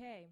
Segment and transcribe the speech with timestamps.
[0.00, 0.30] Okay.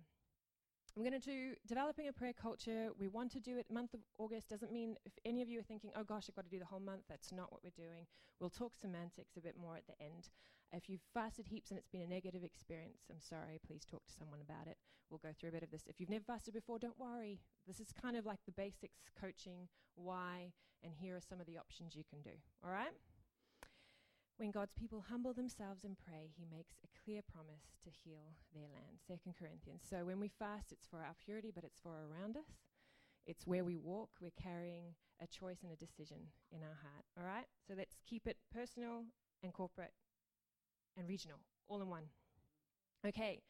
[0.97, 2.91] I'm going to do developing a prayer culture.
[2.99, 4.51] We want to do it month of August.
[4.51, 6.67] Doesn't mean if any of you are thinking, oh gosh, I've got to do the
[6.67, 7.05] whole month.
[7.09, 8.07] That's not what we're doing.
[8.41, 10.29] We'll talk semantics a bit more at the end.
[10.71, 13.59] If you've fasted heaps and it's been a negative experience, I'm sorry.
[13.67, 14.77] Please talk to someone about it.
[15.09, 15.85] We'll go through a bit of this.
[15.87, 17.41] If you've never fasted before, don't worry.
[17.67, 20.53] This is kind of like the basics coaching, why,
[20.83, 22.37] and here are some of the options you can do.
[22.65, 22.93] All right?
[24.43, 28.67] When God's people humble themselves and pray, he makes a clear promise to heal their
[28.75, 28.99] land.
[29.07, 29.85] Second Corinthians.
[29.89, 32.59] So when we fast, it's for our purity, but it's for around us.
[33.25, 34.11] It's where we walk.
[34.21, 37.05] We're carrying a choice and a decision in our heart.
[37.17, 37.47] All right?
[37.69, 39.05] So let's keep it personal
[39.45, 39.93] and corporate
[40.99, 42.11] and regional, all in one.
[43.07, 43.43] Okay.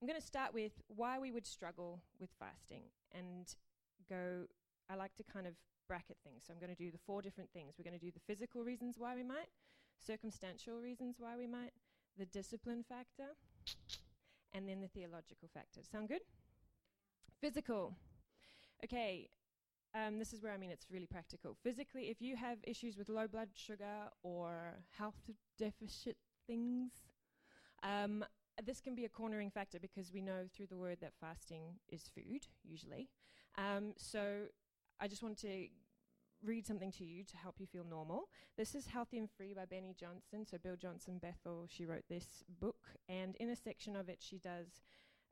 [0.00, 2.84] I'm going to start with why we would struggle with fasting
[3.14, 3.54] and
[4.08, 4.46] go.
[4.88, 5.52] I like to kind of
[5.86, 6.44] bracket things.
[6.46, 7.74] So I'm going to do the four different things.
[7.76, 9.52] We're going to do the physical reasons why we might,
[10.04, 11.72] circumstantial reasons why we might,
[12.18, 13.36] the discipline factor,
[14.52, 15.80] and then the theological factor.
[15.82, 16.22] Sound good?
[17.40, 17.94] Physical.
[18.84, 19.28] Okay,
[19.94, 21.56] um, this is where I mean it's really practical.
[21.62, 26.92] Physically, if you have issues with low blood sugar or health deficit things,
[27.82, 28.24] um,
[28.64, 32.10] this can be a cornering factor because we know through the word that fasting is
[32.14, 33.08] food, usually.
[33.56, 34.44] Um, so
[35.00, 35.66] I just want to
[36.44, 38.28] read something to you to help you feel normal.
[38.56, 40.44] This is Healthy and Free by Beni Johnson.
[40.44, 44.38] So, Bill Johnson Bethel, she wrote this book, and in a section of it, she
[44.38, 44.82] does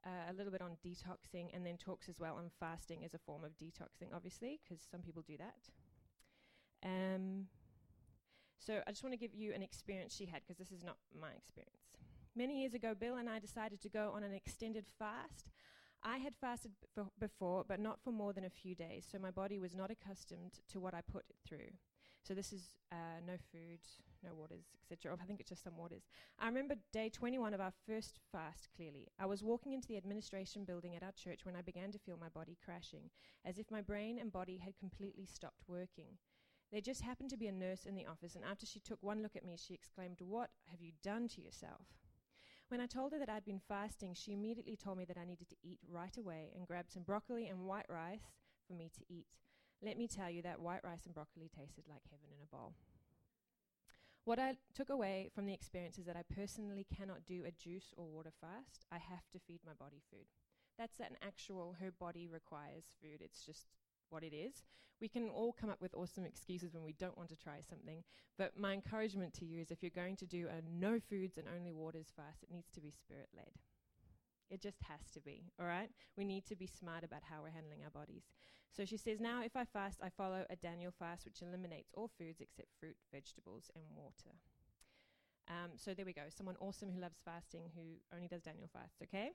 [0.06, 3.18] uh, a little bit on detoxing and then talks as well on fasting as a
[3.18, 5.68] form of detoxing, obviously, because some people do that.
[6.84, 7.46] Um,
[8.58, 10.96] so, I just want to give you an experience she had, because this is not
[11.18, 11.76] my experience.
[12.36, 15.50] Many years ago, Bill and I decided to go on an extended fast.
[16.02, 16.72] I had fasted
[17.18, 20.60] before, but not for more than a few days, so my body was not accustomed
[20.70, 21.70] to what I put it through.
[22.22, 23.80] So this is uh, no food,
[24.22, 25.16] no waters, etc.
[25.20, 26.02] I think it's just some waters.
[26.38, 29.08] I remember day 21 of our first fast clearly.
[29.18, 32.18] I was walking into the administration building at our church when I began to feel
[32.18, 33.10] my body crashing,
[33.44, 36.18] as if my brain and body had completely stopped working.
[36.70, 39.22] There just happened to be a nurse in the office, and after she took one
[39.22, 41.86] look at me, she exclaimed, What have you done to yourself?
[42.70, 45.48] When I told her that I'd been fasting, she immediately told me that I needed
[45.48, 48.30] to eat right away and grabbed some broccoli and white rice
[48.68, 49.26] for me to eat.
[49.82, 52.74] Let me tell you that white rice and broccoli tasted like heaven in a bowl.
[54.24, 57.92] What I took away from the experience is that I personally cannot do a juice
[57.96, 58.86] or water fast.
[58.92, 60.26] I have to feed my body food.
[60.78, 63.20] That's an actual, her body requires food.
[63.20, 63.66] It's just
[64.10, 64.62] what it is.
[65.00, 68.04] We can all come up with awesome excuses when we don't want to try something,
[68.36, 71.46] but my encouragement to you is if you're going to do a no foods and
[71.48, 73.52] only waters fast, it needs to be spirit led.
[74.50, 75.88] It just has to be, all right?
[76.16, 78.24] We need to be smart about how we're handling our bodies.
[78.76, 82.10] So she says, Now, if I fast, I follow a Daniel fast, which eliminates all
[82.18, 84.36] foods except fruit, vegetables, and water.
[85.48, 86.22] Um, so there we go.
[86.28, 89.30] Someone awesome who loves fasting who only does Daniel fasts, okay?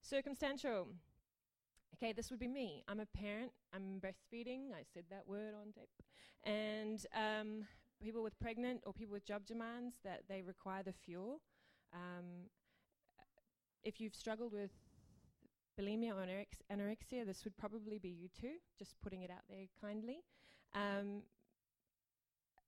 [0.00, 0.88] Circumstantial.
[1.94, 2.84] Okay, this would be me.
[2.88, 3.52] I'm a parent.
[3.74, 4.72] I'm breastfeeding.
[4.72, 5.88] I said that word on tape.
[6.44, 7.66] And um,
[8.02, 11.40] people with pregnant or people with job demands that they require the fuel.
[11.92, 12.50] Um,
[13.82, 14.70] if you've struggled with
[15.80, 16.26] bulimia or
[16.72, 18.54] anorexia, this would probably be you too.
[18.78, 20.18] Just putting it out there kindly.
[20.74, 21.22] Um,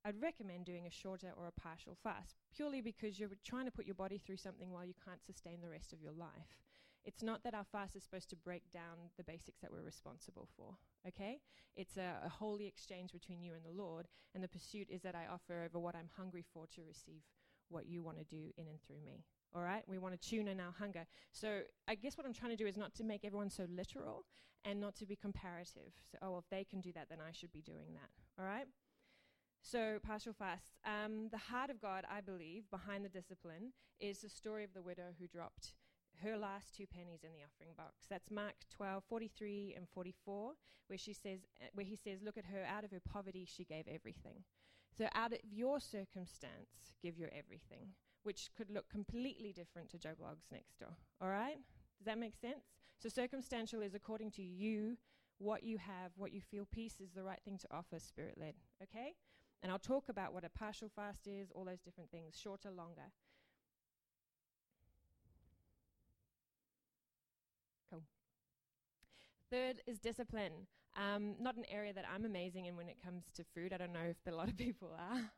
[0.05, 3.85] I'd recommend doing a shorter or a partial fast purely because you're trying to put
[3.85, 6.70] your body through something while you can't sustain the rest of your life.
[7.05, 10.49] It's not that our fast is supposed to break down the basics that we're responsible
[10.57, 10.77] for,
[11.09, 11.41] okay?
[11.77, 15.15] It's a, a holy exchange between you and the Lord, and the pursuit is that
[15.15, 17.23] I offer over what I'm hungry for to receive
[17.71, 19.25] what you want to do in and through me.
[19.55, 21.07] All right, we want to tune in our hunger.
[21.33, 24.27] So, I guess what I'm trying to do is not to make everyone so literal
[24.65, 25.93] and not to be comparative.
[26.11, 28.11] So, oh, well, if they can do that, then I should be doing that.
[28.41, 28.67] All right?
[29.63, 30.79] So, partial fasts.
[30.85, 34.83] Um, the heart of God, I believe, behind the discipline is the story of the
[34.83, 35.75] widow who dropped
[36.23, 38.07] her last two pennies in the offering box.
[38.09, 40.53] That's Mark 12, 43 and 44,
[40.87, 43.65] where, she says, uh, where he says, Look at her, out of her poverty, she
[43.65, 44.45] gave everything.
[44.97, 47.89] So, out of your circumstance, give your everything,
[48.23, 50.97] which could look completely different to Joe Bloggs next door.
[51.21, 51.57] All right?
[51.99, 52.65] Does that make sense?
[52.99, 54.97] So, circumstantial is according to you,
[55.39, 56.67] what you have, what you feel.
[56.71, 58.55] Peace is the right thing to offer, spirit led.
[58.83, 59.15] Okay?
[59.63, 63.11] And I'll talk about what a partial fast is, all those different things, shorter, longer.
[67.91, 68.03] Cool.
[69.51, 70.67] Third is discipline.
[70.97, 73.73] Um, not an area that I'm amazing in when it comes to food.
[73.73, 75.31] I don't know if a lot of people are.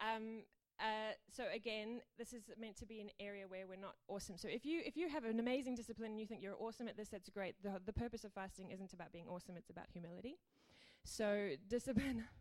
[0.00, 0.42] Um,
[0.80, 4.36] uh, so again, this is meant to be an area where we're not awesome.
[4.36, 6.96] So if you if you have an amazing discipline and you think you're awesome at
[6.96, 7.54] this, that's great.
[7.62, 10.38] The the purpose of fasting isn't about being awesome; it's about humility.
[11.04, 12.24] So discipline.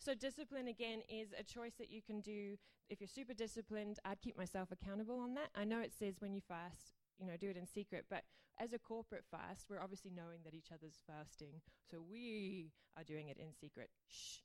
[0.00, 2.56] So, discipline again is a choice that you can do.
[2.88, 5.50] If you're super disciplined, I'd keep myself accountable on that.
[5.54, 8.06] I know it says when you fast, you know, do it in secret.
[8.08, 8.24] But
[8.58, 11.60] as a corporate fast, we're obviously knowing that each other's fasting,
[11.90, 13.90] so we are doing it in secret.
[14.08, 14.38] Shh.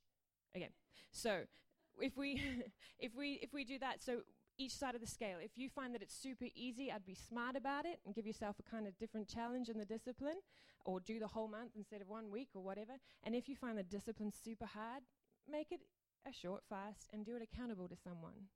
[0.54, 0.70] Again.
[1.10, 1.42] So
[2.00, 2.40] if we
[2.98, 4.20] if we if we do that, so
[4.58, 5.38] each side of the scale.
[5.42, 8.56] If you find that it's super easy, I'd be smart about it and give yourself
[8.58, 10.38] a kind of different challenge in the discipline,
[10.84, 12.92] or do the whole month instead of one week or whatever.
[13.24, 15.02] And if you find the discipline super hard,
[15.50, 15.80] make it
[16.26, 18.48] a short fast and do it accountable to someone.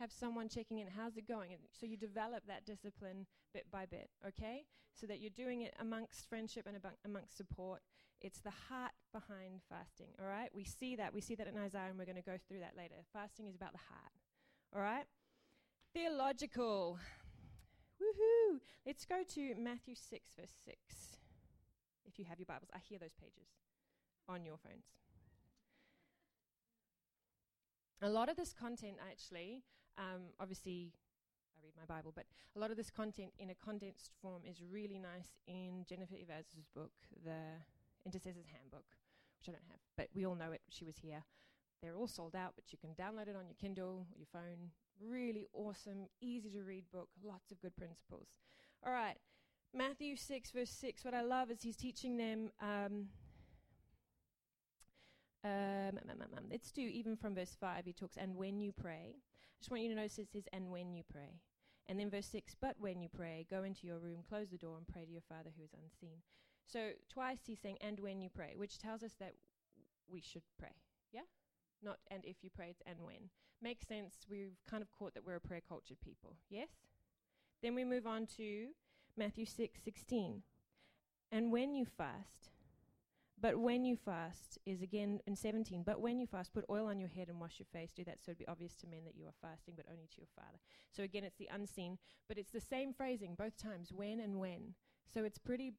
[0.00, 1.52] Have someone checking in, how's it going?
[1.52, 4.64] And so you develop that discipline bit by bit, okay?
[4.92, 7.80] So that you're doing it amongst friendship and amongst support.
[8.20, 10.50] It's the heart behind fasting, all right?
[10.54, 11.14] We see that.
[11.14, 12.94] We see that in Isaiah, and we're going to go through that later.
[13.12, 14.12] Fasting is about the heart,
[14.74, 15.04] all right?
[15.92, 16.98] Theological.
[18.00, 18.58] Woohoo!
[18.84, 20.78] Let's go to Matthew 6, verse 6.
[22.04, 23.48] If you have your Bibles, I hear those pages
[24.28, 24.86] on your phones.
[28.02, 29.62] A lot of this content, actually,
[29.98, 30.92] um, obviously,
[31.56, 32.24] I read my Bible, but
[32.56, 36.66] a lot of this content in a condensed form is really nice in Jennifer Eivaz's
[36.74, 36.92] book,
[37.24, 37.62] The
[38.04, 38.86] Intercessor's Handbook,
[39.38, 40.62] which I don't have, but we all know it.
[40.68, 41.22] She was here.
[41.82, 44.70] They're all sold out, but you can download it on your Kindle or your phone.
[45.00, 48.28] Really awesome, easy to read book, lots of good principles.
[48.86, 49.16] All right,
[49.72, 51.04] Matthew 6, verse 6.
[51.04, 53.08] What I love is he's teaching them um,
[55.44, 55.98] um,
[56.50, 59.16] let's do even from verse 5, he talks, and when you pray.
[59.60, 61.40] Just want you to notice it says, and when you pray.
[61.88, 64.76] And then verse 6, but when you pray, go into your room, close the door,
[64.78, 66.18] and pray to your Father who is unseen.
[66.66, 69.34] So twice he's saying, and when you pray, which tells us that
[70.08, 70.74] we should pray.
[71.12, 71.20] Yeah?
[71.82, 73.30] Not and if you pray, it's and when.
[73.60, 74.14] Makes sense.
[74.28, 76.36] We've kind of caught that we're a prayer cultured people.
[76.48, 76.68] Yes?
[77.62, 78.68] Then we move on to
[79.16, 80.42] Matthew 6 16.
[81.30, 82.50] And when you fast,
[83.44, 85.82] but when you fast is again in 17.
[85.84, 87.92] But when you fast, put oil on your head and wash your face.
[87.92, 90.16] Do that so it'd be obvious to men that you are fasting, but only to
[90.16, 90.58] your Father.
[90.90, 94.72] So again, it's the unseen, but it's the same phrasing both times when and when.
[95.12, 95.74] So it's pretty,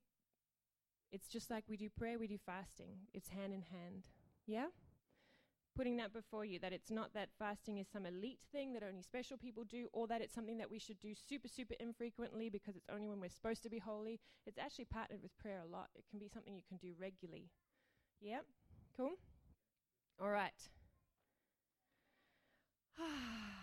[1.12, 2.98] it's just like we do prayer, we do fasting.
[3.16, 4.10] It's hand in hand.
[4.46, 4.68] Yeah?
[5.76, 9.02] Putting that before you that it's not that fasting is some elite thing that only
[9.02, 12.76] special people do or that it's something that we should do super super infrequently because
[12.76, 14.20] it's only when we're supposed to be holy.
[14.46, 15.90] It's actually partnered with prayer a lot.
[15.96, 17.50] It can be something you can do regularly.
[18.22, 18.40] Yeah
[18.98, 19.12] cool.
[20.22, 20.70] All right
[23.00, 23.55] ah.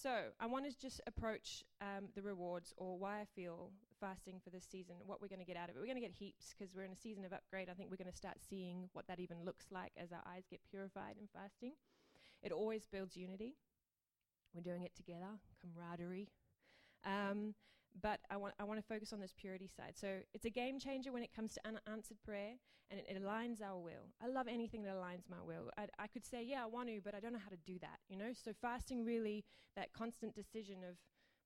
[0.00, 0.10] So
[0.40, 4.66] i want to just approach um, the rewards or why i feel fasting for this
[4.70, 5.78] season, what we're going to get out of it.
[5.78, 7.68] We're going to get heaps because we're in a season of upgrade.
[7.68, 10.44] I think we're going to start seeing what that even looks like as our eyes
[10.50, 11.72] get purified in fasting.
[12.42, 13.54] It always builds unity.
[14.54, 16.28] We're doing it together, camaraderie.
[17.04, 17.54] Um,
[18.00, 19.94] but I want I want to focus on this purity side.
[19.96, 22.54] So it's a game changer when it comes to unanswered prayer,
[22.90, 24.12] and it, it, aligns our will.
[24.22, 25.70] I love anything that aligns my will.
[25.76, 27.78] I, I could say, yeah, I want to, but I don't know how to do
[27.80, 27.98] that.
[28.08, 29.44] You know, so fasting really
[29.76, 30.96] that constant decision of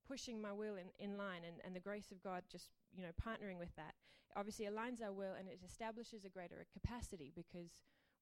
[0.07, 3.11] pushing my will in, in line and, and the grace of God just, you know,
[3.19, 3.93] partnering with that,
[4.35, 7.71] obviously aligns our will and it establishes a greater capacity because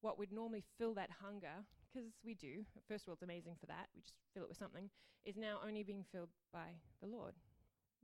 [0.00, 3.66] what would normally fill that hunger, because we do, first of all, it's amazing for
[3.66, 4.90] that, we just fill it with something,
[5.24, 7.34] is now only being filled by the Lord.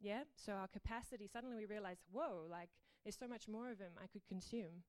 [0.00, 0.22] Yeah?
[0.36, 2.70] So our capacity, suddenly we realize, whoa, like
[3.04, 4.84] there's so much more of Him I could consume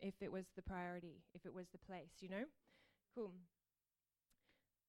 [0.00, 2.44] if it was the priority, if it was the place, you know?
[3.14, 3.32] Cool.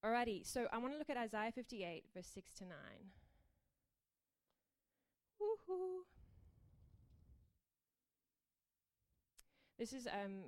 [0.05, 2.71] Alrighty, so I want to look at Isaiah 58, verse 6 to 9.
[5.41, 6.03] Woohoo!
[9.79, 10.43] This is, um,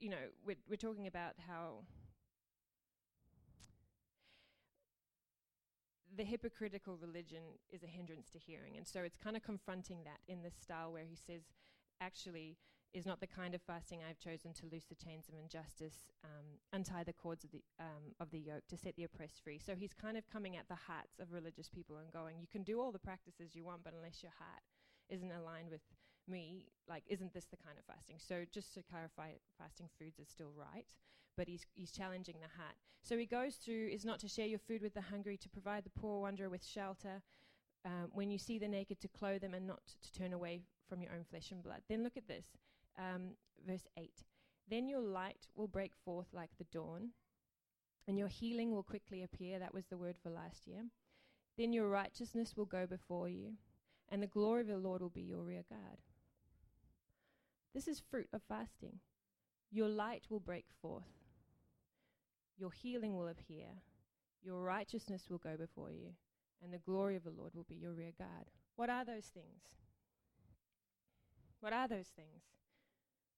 [0.00, 1.80] you know, we're, we're talking about how
[6.18, 8.76] the hypocritical religion is a hindrance to hearing.
[8.76, 11.42] And so it's kind of confronting that in this style where he says,
[12.00, 12.58] actually,
[12.92, 16.58] is not the kind of fasting I've chosen to loose the chains of injustice, um,
[16.72, 19.60] untie the cords of the um, of the yoke, to set the oppressed free.
[19.64, 22.62] So he's kind of coming at the hearts of religious people and going, you can
[22.62, 24.62] do all the practices you want, but unless your heart
[25.10, 25.82] isn't aligned with
[26.28, 28.16] me, like, isn't this the kind of fasting?
[28.18, 30.86] So just to clarify, fasting foods is still right,
[31.36, 32.74] but he's he's challenging the heart.
[33.02, 35.84] So he goes through is not to share your food with the hungry, to provide
[35.84, 37.22] the poor wanderer with shelter.
[37.84, 41.00] Um, when you see the naked, to clothe them and not to turn away from
[41.00, 41.82] your own flesh and blood.
[41.88, 42.46] Then look at this
[42.98, 43.30] um,
[43.66, 44.10] verse 8.
[44.68, 47.10] Then your light will break forth like the dawn,
[48.06, 49.58] and your healing will quickly appear.
[49.58, 50.84] That was the word for last year.
[51.56, 53.54] Then your righteousness will go before you,
[54.08, 55.98] and the glory of the Lord will be your rear guard.
[57.74, 59.00] This is fruit of fasting.
[59.70, 61.12] Your light will break forth,
[62.56, 63.66] your healing will appear,
[64.42, 66.14] your righteousness will go before you,
[66.62, 68.50] and the glory of the Lord will be your rear guard.
[68.76, 69.76] What are those things?
[71.60, 72.44] What are those things?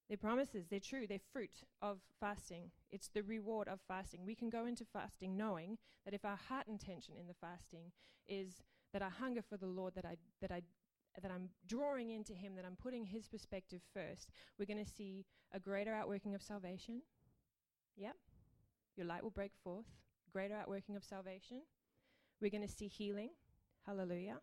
[0.09, 2.71] They're promises, they're true, they're fruit of fasting.
[2.91, 4.27] It's the reward of fasting.
[4.27, 7.93] We can go into fasting knowing that if our heart intention in the fasting
[8.29, 10.63] is that I hunger for the Lord, that I that I
[11.21, 15.27] that I'm drawing into him, that I'm putting his perspective first, we're going to see
[15.53, 17.03] a greater outworking of salvation.
[17.97, 18.15] Yep.
[18.97, 19.87] Your light will break forth.
[20.33, 21.63] Greater outworking of salvation.
[22.41, 23.31] We're going to see healing.
[23.87, 24.39] Hallelujah.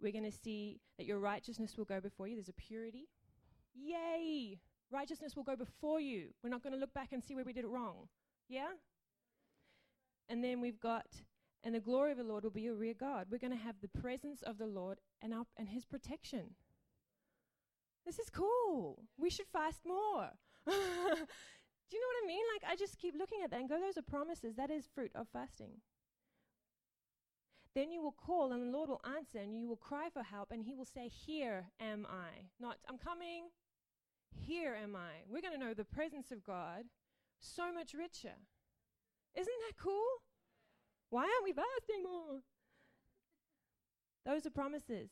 [0.00, 2.36] We're going to see that your righteousness will go before you.
[2.36, 3.08] There's a purity.
[3.74, 4.58] Yay!
[4.90, 6.28] Righteousness will go before you.
[6.42, 8.08] We're not going to look back and see where we did it wrong.
[8.48, 8.70] Yeah?
[10.28, 11.06] And then we've got,
[11.62, 13.28] and the glory of the Lord will be your rear guard.
[13.30, 16.54] We're going to have the presence of the Lord and, our, and his protection.
[18.06, 19.02] This is cool.
[19.18, 20.30] We should fast more.
[20.66, 20.72] Do
[21.96, 22.44] you know what I mean?
[22.54, 24.54] Like, I just keep looking at that and go, those are promises.
[24.54, 25.72] That is fruit of fasting.
[27.74, 30.50] Then you will call, and the Lord will answer, and you will cry for help,
[30.50, 32.48] and He will say, Here am I.
[32.58, 33.44] Not, I'm coming.
[34.32, 35.22] Here am I.
[35.28, 36.84] We're going to know the presence of God
[37.38, 38.34] so much richer.
[39.34, 40.04] Isn't that cool?
[41.10, 42.40] Why aren't we fasting more?
[44.24, 45.10] Those are promises.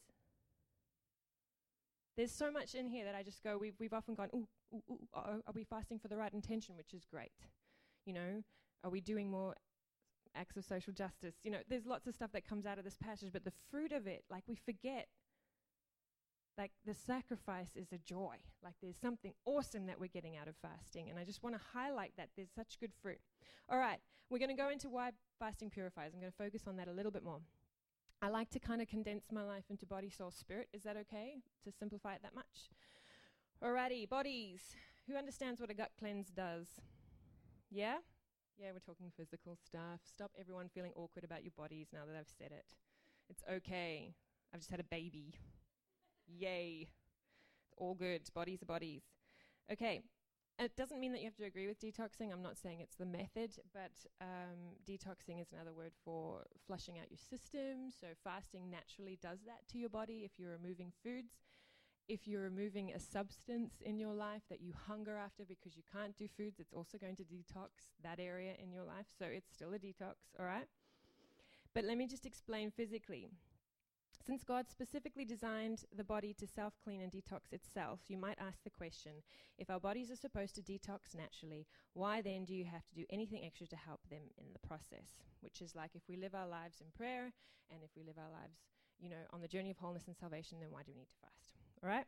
[2.17, 4.83] There's so much in here that I just go, we've, we've often gone, ooh, ooh,
[4.91, 7.33] ooh, uh, are we fasting for the right intention, which is great.
[8.07, 8.43] You know,
[8.83, 9.55] are we doing more
[10.35, 11.35] acts of social justice.
[11.43, 13.93] You know, there's lots of stuff that comes out of this passage, but the fruit
[13.93, 15.09] of it, like we forget,
[16.59, 18.35] like the sacrifice is a joy.
[18.63, 21.09] Like there's something awesome that we're getting out of fasting.
[21.09, 23.21] And I just want to highlight that there's such good fruit.
[23.71, 26.11] All right, we're going to go into why fasting purifies.
[26.13, 27.41] I'm going to focus on that a little bit more.
[28.21, 30.69] I like to kind of condense my life into body, soul, spirit.
[30.73, 32.71] Is that okay to simplify it that much?
[33.63, 34.75] Alrighty, bodies.
[35.07, 36.67] Who understands what a gut cleanse does?
[37.71, 37.99] Yeah?
[38.59, 40.01] Yeah, we're talking physical stuff.
[40.03, 42.75] Stop everyone feeling awkward about your bodies now that I've said it.
[43.31, 44.15] It's okay.
[44.53, 45.35] I've just had a baby.
[46.29, 46.89] Yay.
[47.63, 48.23] It's all good.
[48.35, 49.03] Bodies are bodies.
[49.73, 50.03] Okay.
[50.59, 52.33] it doesn't mean that you have to agree with detoxing.
[52.33, 57.11] I'm not saying it's the method, but um, detoxing is another word for flushing out
[57.11, 57.91] your system.
[58.01, 61.35] So fasting naturally does that to your body if you're removing foods
[62.09, 66.17] if you're removing a substance in your life that you hunger after because you can't
[66.17, 69.07] do foods, it's also going to detox that area in your life.
[69.19, 70.67] So it's still a detox, all right?
[71.75, 73.29] But let me just explain physically.
[74.29, 78.63] Since God specifically designed the body to self clean and detox itself, you might ask
[78.63, 79.23] the question
[79.57, 83.07] if our bodies are supposed to detox naturally, why then do you have to do
[83.09, 85.17] anything extra to help them in the process?
[85.41, 87.33] Which is like if we live our lives in prayer
[87.71, 88.59] and if we live our lives,
[89.01, 91.23] you know, on the journey of wholeness and salvation, then why do we need to
[91.23, 91.55] fast?
[91.83, 92.05] All right?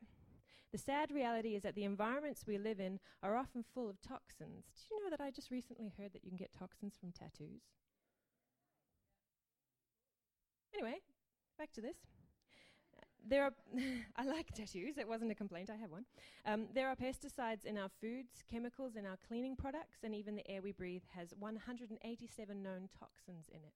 [0.72, 4.66] The sad reality is that the environments we live in are often full of toxins.
[4.76, 7.62] Do you know that I just recently heard that you can get toxins from tattoos?
[10.74, 11.00] Anyway,
[11.60, 11.98] back to this.
[13.28, 13.52] there are,
[14.16, 16.06] I like tattoos, it wasn't a complaint, I have one.
[16.46, 20.50] Um, there are pesticides in our foods, chemicals in our cleaning products, and even the
[20.50, 23.74] air we breathe has 187 known toxins in it.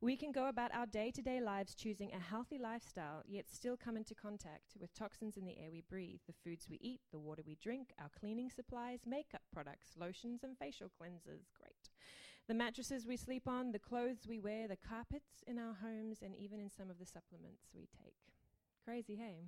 [0.00, 3.76] We can go about our day to day lives choosing a healthy lifestyle, yet still
[3.76, 7.20] come into contact with toxins in the air we breathe, the foods we eat, the
[7.20, 11.46] water we drink, our cleaning supplies, makeup products, lotions, and facial cleansers.
[11.56, 11.88] Great.
[12.48, 16.34] The mattresses we sleep on, the clothes we wear, the carpets in our homes, and
[16.36, 18.14] even in some of the supplements we take.
[18.84, 19.46] Crazy, hey?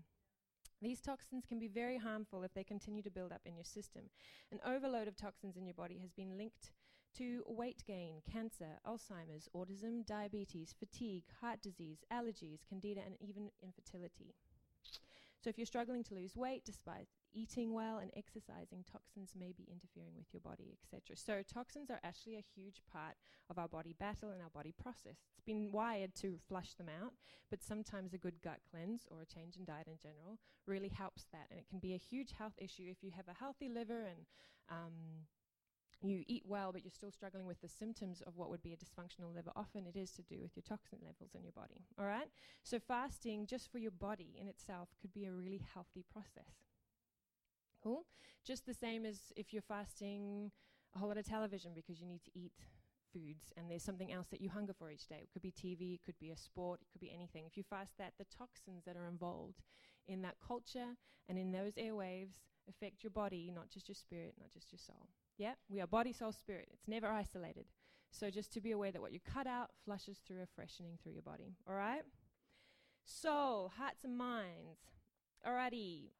[0.83, 4.11] These toxins can be very harmful if they continue to build up in your system.
[4.50, 6.73] An overload of toxins in your body has been linked
[7.19, 14.35] to weight gain, cancer, Alzheimer's, autism, diabetes, fatigue, heart disease, allergies, candida, and even infertility.
[15.40, 19.68] So, if you're struggling to lose weight despite eating well and exercising, toxins may be
[19.71, 21.16] interfering with your body, etc.
[21.16, 23.14] So, toxins are actually a huge part
[23.49, 25.23] of our body battle and our body process.
[25.30, 27.12] It's been wired to flush them out,
[27.50, 31.26] but sometimes a good gut cleanse or a change in diet in general really helps
[31.33, 31.47] that.
[31.50, 34.26] And it can be a huge health issue if you have a healthy liver and
[34.68, 35.26] um,
[36.02, 38.76] you eat well, but you're still struggling with the symptoms of what would be a
[38.76, 41.85] dysfunctional liver, often it is to do with your toxin levels in your body.
[41.99, 42.28] All right?
[42.62, 46.68] So, fasting just for your body in itself could be a really healthy process.
[47.82, 48.04] Cool?
[48.44, 50.50] Just the same as if you're fasting
[50.94, 52.52] a whole lot of television because you need to eat
[53.12, 55.20] foods and there's something else that you hunger for each day.
[55.23, 57.44] It could be TV, it could be a sport, it could be anything.
[57.47, 59.62] If you fast that, the toxins that are involved
[60.06, 60.97] in that culture
[61.28, 65.08] and in those airwaves affect your body, not just your spirit, not just your soul.
[65.37, 66.68] Yeah, we are body, soul, spirit.
[66.73, 67.66] It's never isolated.
[68.11, 71.12] So just to be aware that what you cut out flushes through a freshening through
[71.12, 71.54] your body.
[71.68, 72.02] All right?
[73.04, 74.80] Soul, hearts, and minds.
[75.47, 76.11] Alrighty.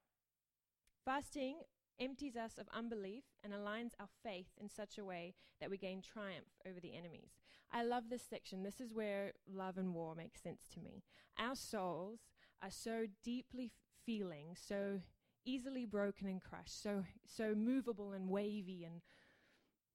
[1.09, 1.61] Fasting
[1.99, 6.03] empties us of unbelief and aligns our faith in such a way that we gain
[6.03, 7.31] triumph over the enemies.
[7.73, 8.63] I love this section.
[8.63, 11.03] This is where love and war makes sense to me.
[11.39, 12.19] Our souls
[12.63, 13.73] are so deeply
[14.05, 15.01] feeling, so
[15.47, 19.01] easily broken and crushed, so, so movable and wavy and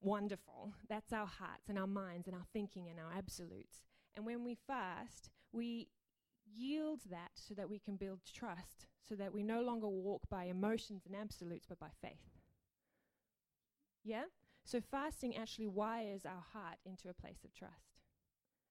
[0.00, 0.74] wonderful.
[0.88, 3.82] That's our hearts and our minds and our thinking and our absolutes.
[4.16, 5.90] And when we fast, we
[6.54, 10.44] yield that so that we can build trust, so that we no longer walk by
[10.44, 12.40] emotions and absolutes, but by faith.
[14.04, 14.24] Yeah?
[14.64, 18.00] So fasting actually wires our heart into a place of trust.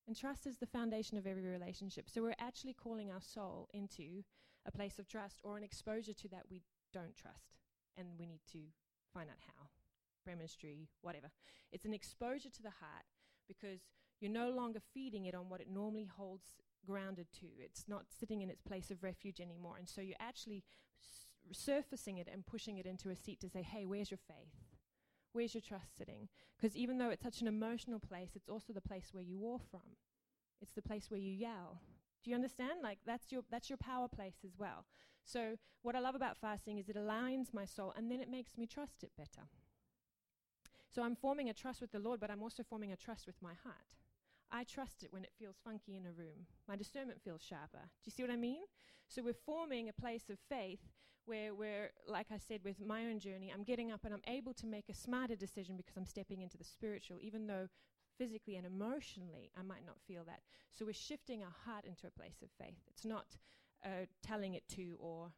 [0.07, 2.09] And trust is the foundation of every relationship.
[2.09, 4.23] So we're actually calling our soul into
[4.65, 6.61] a place of trust or an exposure to that we
[6.93, 7.61] don't trust.
[7.95, 8.59] And we need to
[9.13, 9.67] find out how.
[10.23, 11.29] Prayer ministry, whatever.
[11.71, 13.05] It's an exposure to the heart
[13.47, 13.81] because
[14.19, 17.47] you're no longer feeding it on what it normally holds grounded to.
[17.59, 19.75] It's not sitting in its place of refuge anymore.
[19.77, 20.63] And so you're actually
[21.51, 24.53] surfacing it and pushing it into a seat to say, hey, where's your faith?
[25.33, 26.29] Where's your trust sitting?
[26.55, 29.59] Because even though it's such an emotional place, it's also the place where you war
[29.71, 29.97] from.
[30.61, 31.79] It's the place where you yell.
[32.23, 32.81] Do you understand?
[32.81, 34.85] Like that's your that's your power place as well.
[35.25, 38.57] So what I love about fasting is it aligns my soul and then it makes
[38.57, 39.47] me trust it better.
[40.89, 43.41] So I'm forming a trust with the Lord, but I'm also forming a trust with
[43.41, 44.02] my heart.
[44.53, 46.45] I trust it when it feels funky in a room.
[46.67, 47.79] My discernment feels sharper.
[47.81, 48.61] Do you see what I mean?
[49.07, 50.79] So we're forming a place of faith
[51.25, 54.53] where we're, like I said, with my own journey, I'm getting up and I'm able
[54.53, 57.67] to make a smarter decision because I'm stepping into the spiritual, even though
[58.17, 60.41] physically and emotionally I might not feel that.
[60.71, 62.77] So we're shifting our heart into a place of faith.
[62.87, 63.25] It's not
[63.83, 65.31] uh, telling it to or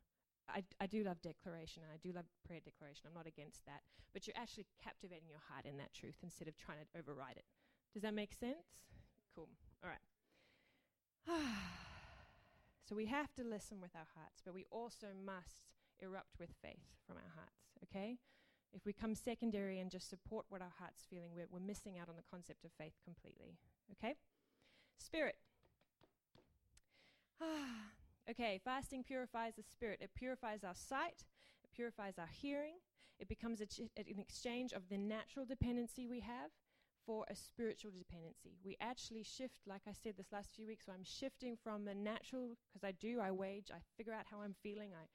[0.49, 3.05] I, I do love declaration and I do love prayer declaration.
[3.07, 3.81] I'm not against that.
[4.13, 7.45] But you're actually captivating your heart in that truth instead of trying to override it.
[7.93, 8.85] Does that make sense?
[9.35, 9.49] Cool.
[9.83, 9.99] All right.
[12.87, 16.85] so we have to listen with our hearts, but we also must erupt with faith
[17.05, 18.17] from our hearts, okay?
[18.73, 22.09] If we come secondary and just support what our heart's feeling, we're, we're missing out
[22.09, 23.57] on the concept of faith completely,
[23.91, 24.15] okay?
[24.97, 25.35] Spirit.
[27.41, 27.91] Ah,
[28.29, 29.99] okay, fasting purifies the spirit.
[30.01, 31.25] It purifies our sight,
[31.63, 32.75] it purifies our hearing.
[33.17, 36.51] It becomes ch- an exchange of the natural dependency we have
[37.05, 38.57] for a spiritual dependency.
[38.63, 41.93] We actually shift, like I said this last few weeks, so I'm shifting from the
[41.93, 45.05] natural, because I do, I wage, I figure out how I'm feeling, I,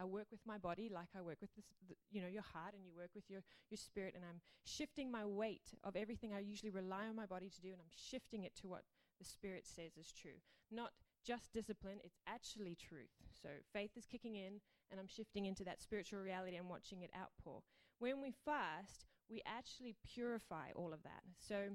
[0.00, 2.74] I work with my body like I work with this, the, you know, your heart,
[2.74, 6.40] and you work with your, your spirit, and I'm shifting my weight of everything I
[6.40, 8.82] usually rely on my body to do, and I'm shifting it to what
[9.18, 10.40] the spirit says is true.
[10.70, 10.92] Not
[11.24, 13.10] just discipline, it's actually truth.
[13.42, 17.10] So faith is kicking in, and I'm shifting into that spiritual reality and watching it
[17.18, 17.62] outpour.
[17.98, 21.22] When we fast, we actually purify all of that.
[21.38, 21.70] So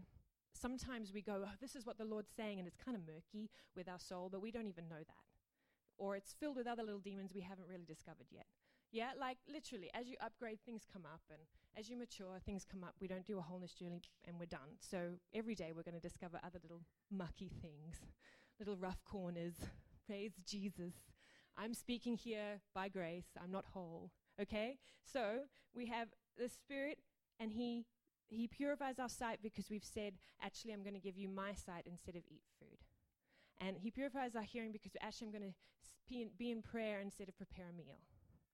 [0.54, 3.50] sometimes we go, oh, this is what the Lord's saying, and it's kind of murky
[3.76, 5.26] with our soul, but we don't even know that.
[5.98, 8.48] Or it's filled with other little demons we haven't really discovered yet.
[8.92, 11.40] Yeah, like literally, as you upgrade, things come up, and
[11.78, 12.96] as you mature, things come up.
[13.00, 14.78] We don't do a wholeness journey and we're done.
[14.80, 18.02] So every day we're going to discover other little mucky things,
[18.60, 19.54] little rough corners.
[20.08, 20.94] Praise Jesus.
[21.58, 24.12] I'm speaking here by grace, I'm not whole.
[24.42, 24.78] Okay?
[25.04, 25.42] So
[25.74, 26.98] we have the Spirit
[27.42, 27.86] and he
[28.28, 31.84] he purifies our sight because we've said actually i'm going to give you my sight
[31.86, 32.78] instead of eat food.
[33.60, 37.38] And he purifies our hearing because actually i'm going to be in, prayer instead of
[37.38, 38.00] prepare a meal.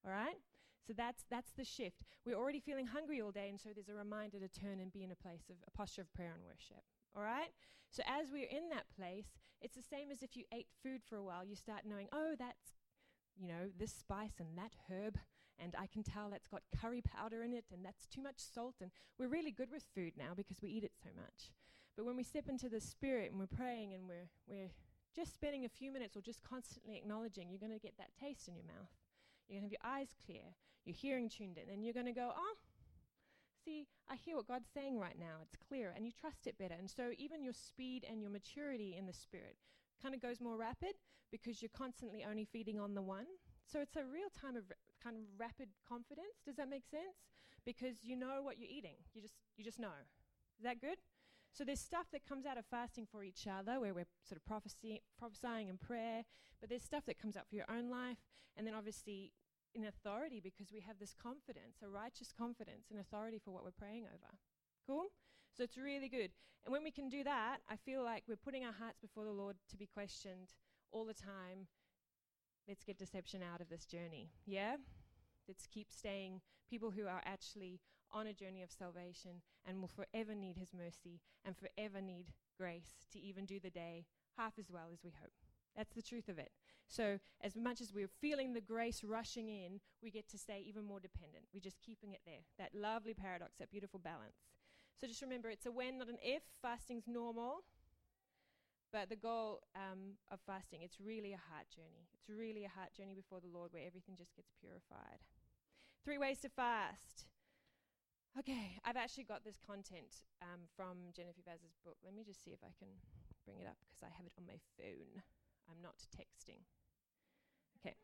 [0.06, 0.38] All right?
[0.86, 2.04] So that's that's the shift.
[2.26, 5.04] We're already feeling hungry all day and so there's a reminder to turn and be
[5.04, 6.84] in a place of a posture of prayer and worship.
[7.16, 7.52] All right?
[7.92, 9.28] So as we're in that place
[9.62, 11.44] it's the same as if you ate food for a while.
[11.44, 12.78] You start knowing oh that's
[13.38, 15.18] you know this spice and that herb
[15.60, 18.76] and I can tell that's got curry powder in it and that's too much salt.
[18.82, 21.52] And we're really good with food now because we eat it so much.
[21.96, 24.72] But when we step into the Spirit and we're praying and we're, we're
[25.16, 28.48] just spending a few minutes or just constantly acknowledging, you're going to get that taste
[28.48, 28.94] in your mouth.
[29.48, 30.54] You're going to have your eyes clear,
[30.86, 32.56] your hearing tuned in, and you're going to go, oh,
[33.66, 35.42] see, I hear what God's saying right now.
[35.42, 36.76] It's clear, and you trust it better.
[36.78, 39.56] And so even your speed and your maturity in the Spirit
[40.02, 40.94] kind of goes more rapid
[41.32, 43.26] because you're constantly only feeding on the one.
[43.68, 44.64] So it's a real time of
[45.04, 46.40] kind of rapid confidence.
[46.46, 47.28] Does that make sense?
[47.66, 48.96] Because you know what you're eating.
[49.14, 50.08] You just you just know.
[50.58, 50.98] Is that good?
[51.52, 54.46] So there's stuff that comes out of fasting for each other, where we're sort of
[54.46, 56.24] prophecy, prophesying and prayer.
[56.60, 58.18] But there's stuff that comes out for your own life,
[58.56, 59.34] and then obviously
[59.76, 63.78] in authority because we have this confidence, a righteous confidence and authority for what we're
[63.78, 64.38] praying over.
[64.86, 65.12] Cool?
[65.56, 66.32] So it's really good.
[66.66, 69.32] And when we can do that, I feel like we're putting our hearts before the
[69.32, 70.54] Lord to be questioned
[70.92, 71.68] all the time
[72.68, 74.30] let's get deception out of this journey.
[74.46, 74.76] Yeah?
[75.48, 77.80] Let's keep staying people who are actually
[78.12, 83.06] on a journey of salvation and will forever need his mercy and forever need grace
[83.12, 84.06] to even do the day
[84.38, 85.32] half as well as we hope.
[85.76, 86.52] That's the truth of it.
[86.88, 90.86] So, as much as we're feeling the grace rushing in, we get to stay even
[90.86, 91.46] more dependent.
[91.54, 92.46] We're just keeping it there.
[92.58, 94.38] That lovely paradox, that beautiful balance.
[95.00, 96.42] So, just remember it's a when, not an if.
[96.62, 97.64] Fasting's normal.
[98.92, 102.08] But the goal um, of fasting, it's really a heart journey.
[102.16, 105.20] It's really a heart journey before the Lord where everything just gets purified.
[106.06, 107.28] Three ways to fast.
[108.40, 111.98] Okay, I've actually got this content um, from Jennifer Eivaz's book.
[112.06, 112.88] Let me just see if I can
[113.44, 115.20] bring it up because I have it on my phone.
[115.68, 116.64] I'm not texting.
[117.82, 117.98] Okay.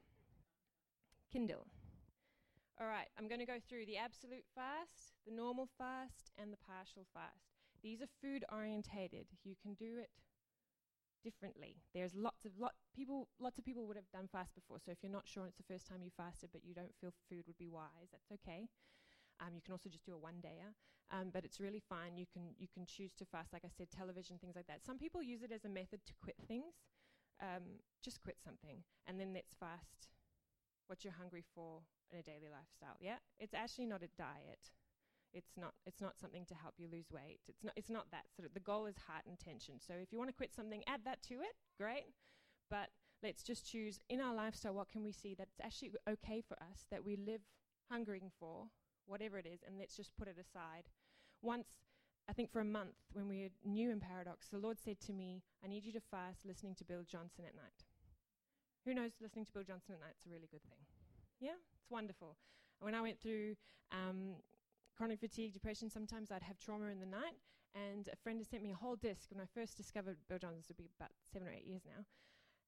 [1.31, 1.67] Kindle.
[2.81, 6.57] All right, I'm going to go through the absolute fast, the normal fast, and the
[6.57, 7.53] partial fast.
[7.83, 9.27] These are food orientated.
[9.43, 10.09] You can do it
[11.23, 11.77] differently.
[11.93, 14.77] There's lots of lot people lots of people would have done fast before.
[14.83, 17.11] So if you're not sure it's the first time you fasted but you don't feel
[17.29, 18.67] food would be wise, that's okay.
[19.39, 20.75] Um, you can also just do a one dayer,
[21.09, 22.17] um, but it's really fine.
[22.17, 24.85] You can you can choose to fast, like I said, television, things like that.
[24.85, 26.75] Some people use it as a method to quit things.
[27.41, 30.07] Um, just quit something, and then let's fast
[30.87, 31.81] what you're hungry for
[32.11, 32.95] in a daily lifestyle.
[32.99, 34.71] Yeah, it's actually not a diet.
[35.33, 35.73] It's not.
[35.85, 37.39] It's not something to help you lose weight.
[37.47, 37.73] It's not.
[37.75, 38.25] It's not that.
[38.35, 39.75] Sort of the goal is heart intention.
[39.79, 41.55] So if you want to quit something, add that to it.
[41.77, 42.13] Great,
[42.69, 42.89] but
[43.23, 46.85] let's just choose in our lifestyle what can we see that's actually okay for us
[46.91, 47.41] that we live
[47.89, 48.67] hungering for
[49.05, 50.83] whatever it is, and let's just put it aside.
[51.41, 51.67] Once,
[52.29, 55.13] I think for a month, when we were new in Paradox, the Lord said to
[55.13, 57.83] me, I need you to fast listening to Bill Johnson at night.
[58.85, 60.79] Who knows listening to Bill Johnson at night is a really good thing?
[61.39, 62.37] Yeah, it's wonderful.
[62.79, 63.55] When I went through
[63.91, 64.35] um,
[64.95, 67.37] chronic fatigue, depression, sometimes I'd have trauma in the night,
[67.73, 70.59] and a friend had sent me a whole disc when I first discovered Bill Johnson,
[70.59, 72.05] this would be about seven or eight years now.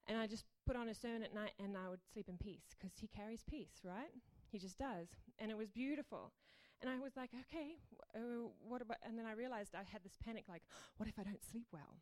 [0.08, 2.74] And I just put on a sermon at night and I would sleep in peace
[2.78, 4.14] because he carries peace, right?
[4.50, 5.08] He just does.
[5.38, 6.32] And it was beautiful.
[6.80, 7.78] And I was like, okay,
[8.14, 8.98] uh, what about?
[9.02, 10.62] And then I realized I had this panic like,
[10.96, 11.98] what if I don't sleep well?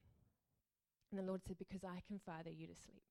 [1.10, 3.02] And the Lord said, because I can father you to sleep.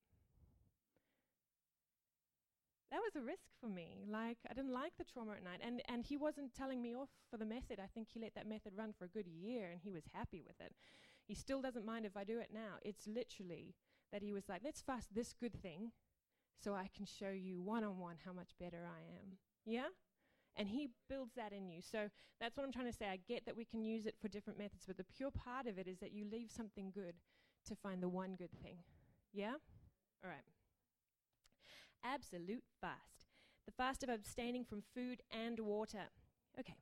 [2.93, 4.06] That was a risk for me.
[4.08, 5.62] Like, I didn't like the trauma at night.
[5.65, 7.79] And, and he wasn't telling me off for the method.
[7.84, 10.43] I think he let that method run for a good year and he was happy
[10.45, 10.73] with it.
[11.25, 12.77] He still doesn't mind if I do it now.
[12.84, 13.73] It's literally
[14.12, 15.91] that he was like, let's fast this good thing
[16.63, 19.38] so I can show you one on one how much better I am.
[19.65, 19.89] Yeah?
[20.56, 21.82] And he builds that in you.
[21.82, 23.08] So that's what I'm trying to say.
[23.08, 25.79] I get that we can use it for different methods, but the pure part of
[25.79, 27.15] it is that you leave something good
[27.69, 28.77] to find the one good thing.
[29.34, 29.53] Yeah?
[30.23, 30.45] All right.
[32.03, 33.27] Absolute fast.
[33.65, 36.09] The fast of abstaining from food and water.
[36.59, 36.75] Okay.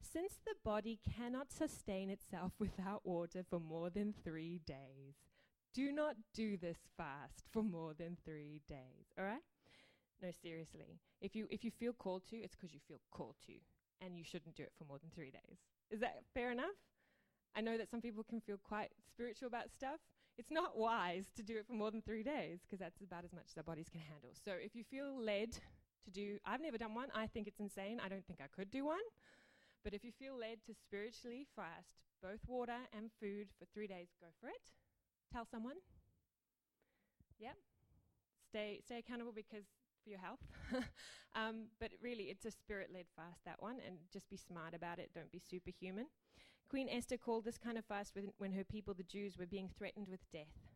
[0.00, 5.16] Since the body cannot sustain itself without water for more than three days,
[5.74, 9.42] do not do this fast for more than three days, all right?
[10.22, 10.98] No, seriously.
[11.20, 13.52] If you if you feel called to, it's because you feel called to,
[14.00, 15.58] and you shouldn't do it for more than three days.
[15.90, 16.78] Is that fair enough?
[17.54, 20.00] I know that some people can feel quite spiritual about stuff.
[20.38, 23.32] It's not wise to do it for more than three days because that's about as
[23.32, 24.30] much as our bodies can handle.
[24.44, 25.52] So if you feel led
[26.04, 27.08] to do, I've never done one.
[27.14, 28.00] I think it's insane.
[28.04, 29.02] I don't think I could do one.
[29.82, 34.08] But if you feel led to spiritually fast both water and food for three days,
[34.20, 34.60] go for it.
[35.32, 35.76] Tell someone.
[37.38, 37.56] Yep.
[38.48, 39.64] Stay stay accountable because
[40.02, 40.40] for your health.
[41.34, 44.98] um, but really, it's a spirit led fast, that one, and just be smart about
[44.98, 45.10] it.
[45.14, 46.06] Don't be superhuman.
[46.68, 50.08] Queen Esther called this kind of fast when, her people, the Jews, were being threatened
[50.08, 50.68] with death.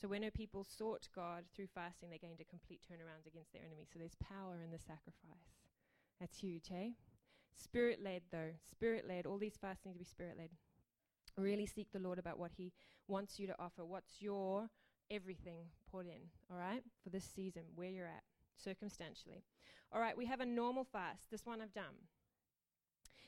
[0.00, 3.62] So when her people sought God through fasting, they gained a complete turnaround against their
[3.66, 3.88] enemies.
[3.92, 5.52] So there's power in the sacrifice.
[6.20, 6.94] That's huge, hey?
[7.54, 8.52] Spirit led, though.
[8.70, 9.26] Spirit led.
[9.26, 10.50] All these fasts need to be spirit led.
[11.36, 12.72] Really seek the Lord about what He
[13.06, 13.84] wants you to offer.
[13.84, 14.70] What's your
[15.10, 15.58] everything
[15.90, 18.22] put in, all right, for this season, where you're at,
[18.56, 19.42] circumstantially.
[19.92, 21.30] All right, we have a normal fast.
[21.30, 22.06] This one I've done.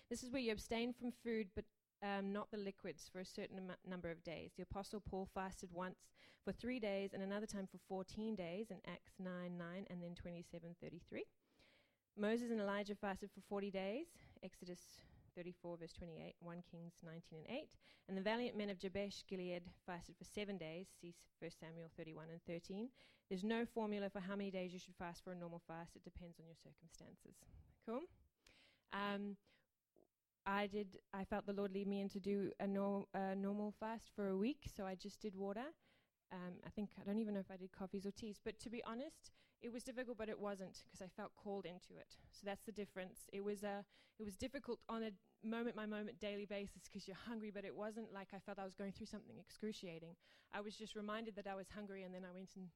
[0.08, 1.64] This is where you abstain from food, but
[2.02, 4.52] um, not the liquids, for a certain am- number of days.
[4.56, 5.98] The Apostle Paul fasted once
[6.44, 10.14] for three days and another time for 14 days in Acts 9 9 and then
[10.14, 11.24] 27 33.
[12.18, 14.06] Moses and Elijah fasted for 40 days,
[14.42, 14.80] Exodus
[15.36, 17.68] 34, verse 28, 1 Kings 19 and 8.
[18.08, 22.26] And the valiant men of Jabesh Gilead fasted for seven days, see 1 Samuel 31
[22.30, 22.88] and 13.
[23.28, 26.02] There's no formula for how many days you should fast for a normal fast, it
[26.02, 27.36] depends on your circumstances.
[27.86, 28.02] Cool?
[28.92, 29.36] Um,
[30.46, 30.98] I did.
[31.12, 34.29] I felt the Lord lead me in to do a, nor- a normal fast for
[34.29, 35.64] a week, so I just did water.
[36.33, 38.70] Um, I think I don't even know if I did coffees or teas, but to
[38.70, 42.16] be honest, it was difficult, but it wasn't because I felt called into it.
[42.33, 43.26] So that's the difference.
[43.33, 43.83] It was uh,
[44.18, 45.11] it was difficult on a
[45.46, 48.64] moment by moment daily basis because you're hungry, but it wasn't like I felt I
[48.64, 50.14] was going through something excruciating.
[50.55, 52.68] I was just reminded that I was hungry, and then I went and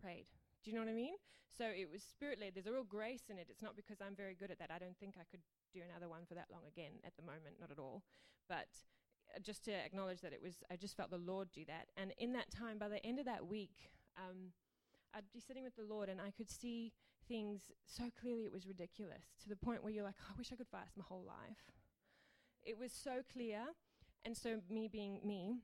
[0.00, 0.26] prayed.
[0.64, 1.14] Do you know what I mean?
[1.58, 2.54] So it was spirit led.
[2.54, 3.48] There's a real grace in it.
[3.50, 4.70] It's not because I'm very good at that.
[4.70, 5.40] I don't think I could
[5.72, 8.02] do another one for that long again at the moment, not at all.
[8.48, 8.68] But
[9.34, 11.88] uh, just to acknowledge that it was, I just felt the Lord do that.
[11.96, 14.52] And in that time, by the end of that week, um,
[15.14, 16.92] I'd be sitting with the Lord and I could see
[17.28, 20.52] things so clearly it was ridiculous to the point where you're like, oh, I wish
[20.52, 21.70] I could fast my whole life.
[22.64, 23.60] It was so clear.
[24.24, 25.56] And so, me being me,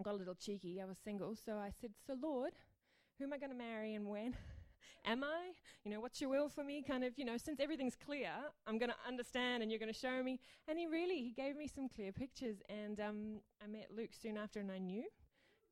[0.00, 0.80] I got a little cheeky.
[0.80, 1.34] I was single.
[1.36, 2.52] So I said, So, Lord,
[3.18, 4.34] who am I going to marry and when?
[5.04, 5.52] am I?
[5.84, 6.82] You know, what's your will for me?
[6.82, 8.30] Kind of, you know, since everything's clear,
[8.66, 10.40] I'm going to understand and you're going to show me.
[10.68, 12.56] And he really, he gave me some clear pictures.
[12.68, 15.04] And um, I met Luke soon after and I knew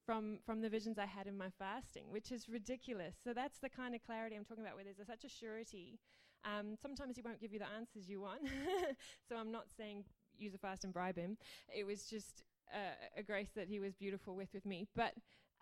[0.07, 3.17] from, from the visions I had in my fasting, which is ridiculous.
[3.23, 5.99] So that's the kind of clarity I'm talking about where there's a, such a surety.
[6.45, 8.43] Um, sometimes he won't give you the answers you want.
[9.29, 10.05] so I'm not saying
[10.37, 11.37] use a fast and bribe him.
[11.75, 14.87] It was just uh, a grace that he was beautiful with with me.
[14.95, 15.15] But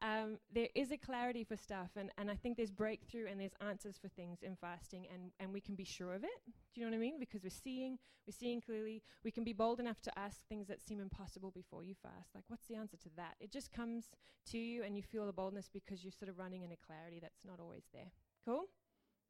[0.02, 3.54] um, there is a clarity for stuff, and, and I think there's breakthrough and there's
[3.60, 6.42] answers for things in fasting, and, and we can be sure of it.
[6.46, 7.20] Do you know what I mean?
[7.20, 9.02] Because we're seeing, we're seeing clearly.
[9.24, 12.34] We can be bold enough to ask things that seem impossible before you fast.
[12.34, 13.36] Like, what's the answer to that?
[13.40, 14.10] It just comes
[14.50, 17.20] to you, and you feel the boldness because you're sort of running in a clarity
[17.20, 18.10] that's not always there.
[18.44, 18.64] Cool?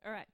[0.06, 0.28] All right.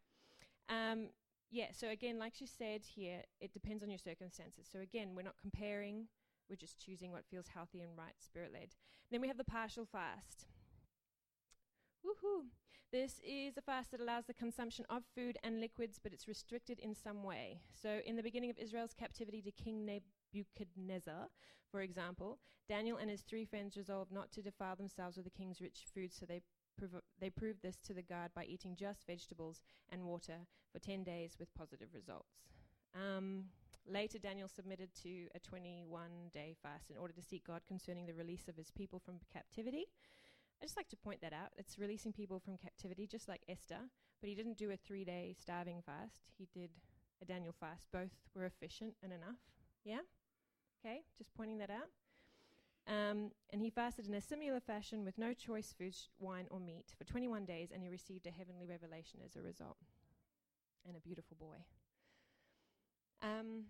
[0.68, 1.08] Um,
[1.50, 4.68] yeah, so again, like she said here, it depends on your circumstances.
[4.70, 6.06] So again, we're not comparing
[6.48, 8.74] we're just choosing what feels healthy and right, spirit led.
[9.10, 10.46] Then we have the partial fast.
[12.04, 12.46] Woohoo!
[12.90, 16.78] This is a fast that allows the consumption of food and liquids, but it's restricted
[16.78, 17.60] in some way.
[17.74, 21.28] So, in the beginning of Israel's captivity to King Nebuchadnezzar,
[21.70, 25.60] for example, Daniel and his three friends resolved not to defile themselves with the king's
[25.60, 26.40] rich food, so they
[26.78, 31.04] prov- they proved this to the guard by eating just vegetables and water for 10
[31.04, 32.48] days with positive results.
[32.94, 33.44] Um,
[33.86, 38.14] Later, Daniel submitted to a 21 day fast in order to seek God concerning the
[38.14, 39.86] release of his people from captivity.
[40.60, 41.52] I just like to point that out.
[41.56, 43.78] It's releasing people from captivity, just like Esther,
[44.20, 46.22] but he didn't do a three day starving fast.
[46.36, 46.70] He did
[47.22, 47.86] a Daniel fast.
[47.92, 49.38] Both were efficient and enough.
[49.84, 50.00] Yeah?
[50.84, 51.88] Okay, just pointing that out.
[52.88, 56.94] Um, and he fasted in a similar fashion with no choice foods, wine, or meat
[56.96, 59.76] for 21 days, and he received a heavenly revelation as a result.
[60.86, 61.58] And a beautiful boy.
[63.22, 63.64] Um,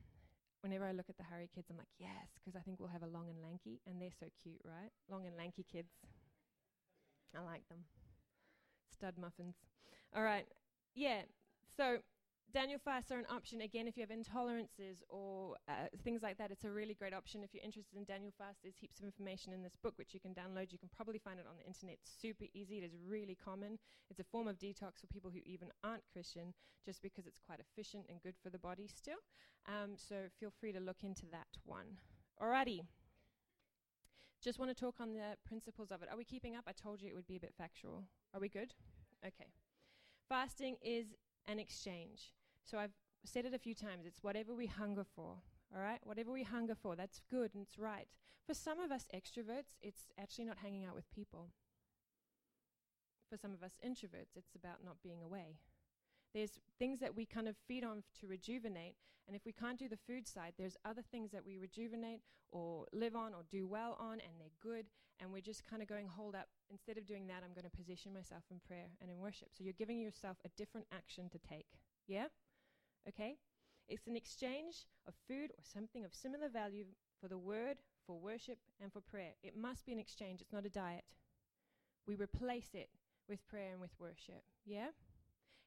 [0.62, 3.02] whenever I look at the Harry kids, I'm like, yes, because I think we'll have
[3.02, 4.90] a long and lanky, and they're so cute, right?
[5.10, 5.88] Long and lanky kids.
[7.36, 7.84] I like them.
[8.92, 9.56] Stud muffins.
[10.14, 10.46] All right.
[10.94, 11.22] Yeah.
[11.76, 11.98] So
[12.52, 16.50] Daniel fasts are an option again if you have intolerances or uh, things like that.
[16.50, 18.60] It's a really great option if you're interested in Daniel fast.
[18.62, 20.72] There's heaps of information in this book which you can download.
[20.72, 21.98] You can probably find it on the internet.
[22.00, 22.78] It's super easy.
[22.78, 23.78] It is really common.
[24.08, 26.54] It's a form of detox for people who even aren't Christian,
[26.86, 29.20] just because it's quite efficient and good for the body still.
[29.66, 31.98] Um, so feel free to look into that one.
[32.42, 32.80] Alrighty.
[34.42, 36.08] Just want to talk on the principles of it.
[36.10, 36.64] Are we keeping up?
[36.66, 38.04] I told you it would be a bit factual.
[38.32, 38.72] Are we good?
[39.26, 39.50] Okay.
[40.30, 41.08] Fasting is
[41.46, 42.32] an exchange.
[42.68, 42.92] So I've
[43.24, 44.04] said it a few times.
[44.06, 45.36] It's whatever we hunger for.
[45.74, 46.00] All right?
[46.04, 48.08] Whatever we hunger for, that's good and it's right.
[48.46, 51.48] For some of us extroverts, it's actually not hanging out with people.
[53.30, 55.58] For some of us introverts, it's about not being away.
[56.34, 59.88] There's things that we kind of feed on to rejuvenate, and if we can't do
[59.88, 63.96] the food side, there's other things that we rejuvenate or live on or do well
[64.00, 64.86] on, and they're good,
[65.20, 67.76] and we're just kind of going, hold up, instead of doing that, I'm going to
[67.76, 69.48] position myself in prayer and in worship.
[69.52, 71.66] So you're giving yourself a different action to take.
[72.06, 72.26] Yeah?
[73.08, 73.36] Okay?
[73.88, 76.84] It's an exchange of food or something of similar value
[77.20, 79.32] for the word, for worship, and for prayer.
[79.42, 81.04] It must be an exchange, it's not a diet.
[82.06, 82.90] We replace it
[83.28, 84.42] with prayer and with worship.
[84.66, 84.88] Yeah?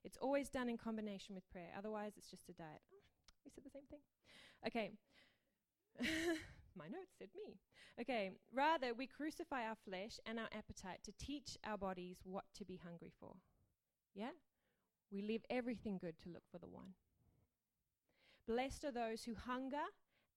[0.04, 2.82] It's always done in combination with prayer, otherwise, it's just a diet.
[2.92, 3.02] Oh,
[3.46, 4.00] we said the same thing.
[4.68, 4.92] Okay.
[6.76, 7.58] My notes said me.
[8.00, 12.66] Okay, rather, we crucify our flesh and our appetite to teach our bodies what to
[12.66, 13.36] be hungry for.
[14.16, 14.30] Yeah?
[15.12, 16.94] We leave everything good to look for the one.
[18.48, 19.86] Blessed are those who hunger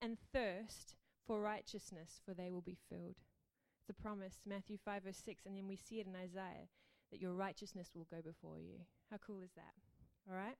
[0.00, 3.16] and thirst for righteousness, for they will be filled.
[3.80, 6.68] It's a promise, Matthew 5, verse 6, and then we see it in Isaiah
[7.10, 8.80] that your righteousness will go before you.
[9.10, 9.74] How cool is that?
[10.28, 10.56] All right?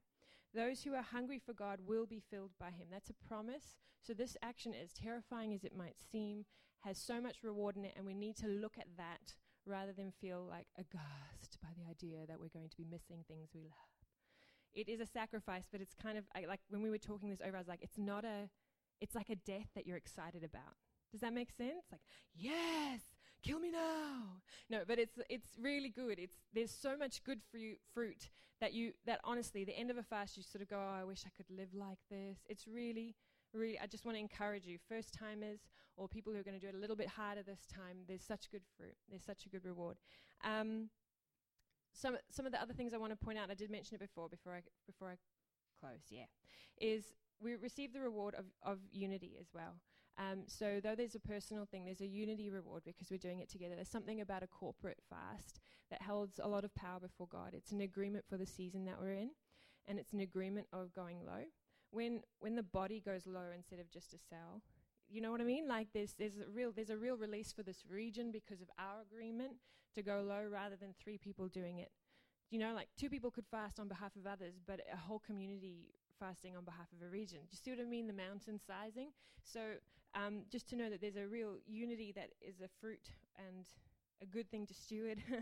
[0.54, 2.88] Those who are hungry for God will be filled by Him.
[2.90, 3.76] That's a promise.
[4.00, 6.44] So, this action, as terrifying as it might seem,
[6.80, 9.35] has so much reward in it, and we need to look at that
[9.66, 13.48] rather than feel like aghast by the idea that we're going to be missing things
[13.54, 13.93] we love
[14.74, 17.40] it is a sacrifice, but it's kind of I, like when we were talking this
[17.46, 18.48] over, I was like, it's not a,
[19.00, 20.74] it's like a death that you're excited about.
[21.12, 21.87] Does that make sense?
[21.92, 22.00] Like,
[22.34, 23.00] yes,
[23.42, 24.40] kill me now.
[24.68, 26.18] No, but it's it's really good.
[26.18, 27.40] It's there's so much good
[27.92, 31.00] fruit that you that honestly, the end of a fast, you sort of go, oh,
[31.00, 32.38] I wish I could live like this.
[32.48, 33.14] It's really
[33.54, 35.60] really, I just want to encourage you, first timers
[35.96, 38.24] or people who are going to do it a little bit harder this time, there's
[38.24, 38.96] such good fruit.
[39.08, 39.96] There's such a good reward.
[40.44, 40.90] Um,
[41.94, 44.00] some some of the other things I want to point out, I did mention it
[44.00, 45.16] before, before I before I
[45.80, 46.24] close, yeah,
[46.80, 49.76] is we receive the reward of, of unity as well.
[50.16, 53.48] Um, so though there's a personal thing, there's a unity reward because we're doing it
[53.48, 53.74] together.
[53.74, 57.50] There's something about a corporate fast that holds a lot of power before God.
[57.52, 59.30] It's an agreement for the season that we're in,
[59.88, 61.44] and it's an agreement of going low.
[61.90, 64.62] When when the body goes low instead of just a cell,
[65.08, 65.68] you know what I mean?
[65.68, 69.02] Like there's there's a real there's a real release for this region because of our
[69.02, 69.52] agreement
[69.94, 71.90] to go low rather than three people doing it.
[72.50, 75.94] You know, like two people could fast on behalf of others, but a whole community
[76.20, 77.38] fasting on behalf of a region.
[77.40, 78.06] Do you see what I mean?
[78.06, 79.08] The mountain sizing.
[79.42, 79.60] So
[80.14, 83.66] um, just to know that there's a real unity that is a fruit and
[84.22, 85.22] a good thing to steward.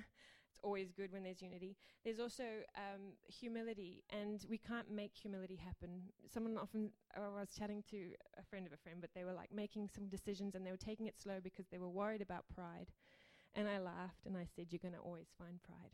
[0.53, 1.77] it's always good when there's unity.
[2.05, 2.45] There's also
[2.77, 6.03] um, humility, and we can't make humility happen.
[6.33, 9.51] Someone often, I was chatting to a friend of a friend, but they were like
[9.51, 12.89] making some decisions and they were taking it slow because they were worried about pride.
[13.55, 15.93] And I laughed and I said, You're going to always find pride.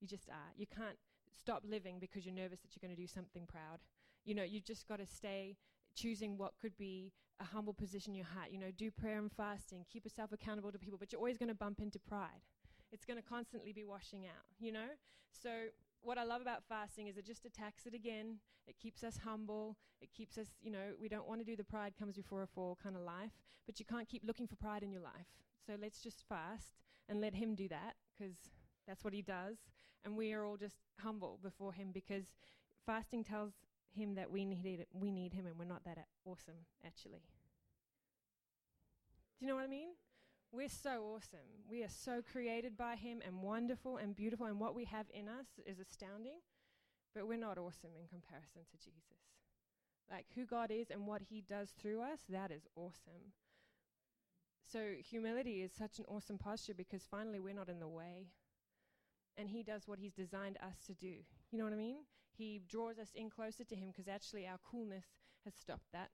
[0.00, 0.52] You just are.
[0.56, 0.98] You can't
[1.38, 3.80] stop living because you're nervous that you're going to do something proud.
[4.24, 5.56] You know, you've just got to stay
[5.94, 8.50] choosing what could be a humble position in your heart.
[8.50, 11.48] You know, do prayer and fasting, keep yourself accountable to people, but you're always going
[11.48, 12.42] to bump into pride.
[12.92, 14.88] It's going to constantly be washing out, you know?
[15.30, 15.50] So,
[16.00, 18.36] what I love about fasting is it just attacks it again.
[18.66, 19.76] It keeps us humble.
[20.00, 22.46] It keeps us, you know, we don't want to do the pride comes before a
[22.46, 23.32] fall kind of life,
[23.66, 25.26] but you can't keep looking for pride in your life.
[25.66, 28.36] So let's just fast and let Him do that because
[28.86, 29.56] that's what He does.
[30.04, 32.26] And we are all just humble before Him because
[32.86, 33.52] fasting tells
[33.90, 37.22] Him that we need, it, we need Him and we're not that awesome, actually.
[39.38, 39.88] Do you know what I mean?
[40.50, 41.64] We're so awesome.
[41.70, 45.28] We are so created by Him and wonderful and beautiful, and what we have in
[45.28, 46.40] us is astounding,
[47.14, 49.28] but we're not awesome in comparison to Jesus.
[50.10, 53.34] Like who God is and what He does through us, that is awesome.
[54.72, 58.28] So, humility is such an awesome posture because finally we're not in the way.
[59.36, 61.16] And He does what He's designed us to do.
[61.50, 61.96] You know what I mean?
[62.32, 65.04] He draws us in closer to Him because actually our coolness
[65.44, 66.08] has stopped that.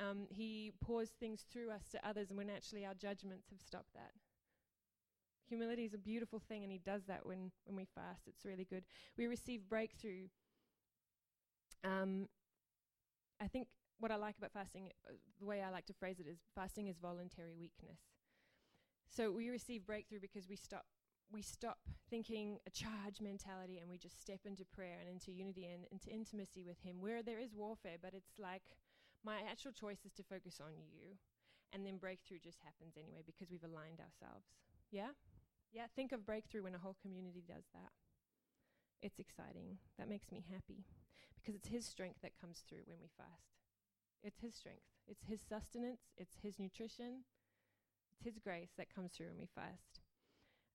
[0.00, 3.92] Um, he pours things through us to others, and when actually our judgments have stopped
[3.94, 4.12] that.
[5.48, 8.22] Humility is a beautiful thing, and He does that when, when we fast.
[8.26, 8.84] It's really good.
[9.18, 10.28] We receive breakthrough.
[11.84, 12.28] Um,
[13.40, 16.26] I think what I like about fasting, uh, the way I like to phrase it
[16.26, 17.98] is fasting is voluntary weakness.
[19.08, 20.86] So we receive breakthrough because we stop
[21.32, 25.64] we stop thinking a charge mentality and we just step into prayer and into unity
[25.64, 28.62] and into intimacy with him where there is warfare but it's like
[29.24, 31.16] my actual choice is to focus on you
[31.72, 34.46] and then breakthrough just happens anyway because we've aligned ourselves.
[34.90, 35.14] Yeah?
[35.72, 37.92] Yeah think of breakthrough when a whole community does that.
[39.02, 39.78] It's exciting.
[39.98, 40.84] That makes me happy
[41.36, 43.64] because it's his strength that comes through when we fast.
[44.22, 44.84] It's his strength.
[45.08, 46.12] It's his sustenance.
[46.18, 47.24] It's his nutrition.
[48.12, 49.99] It's his grace that comes through when we fast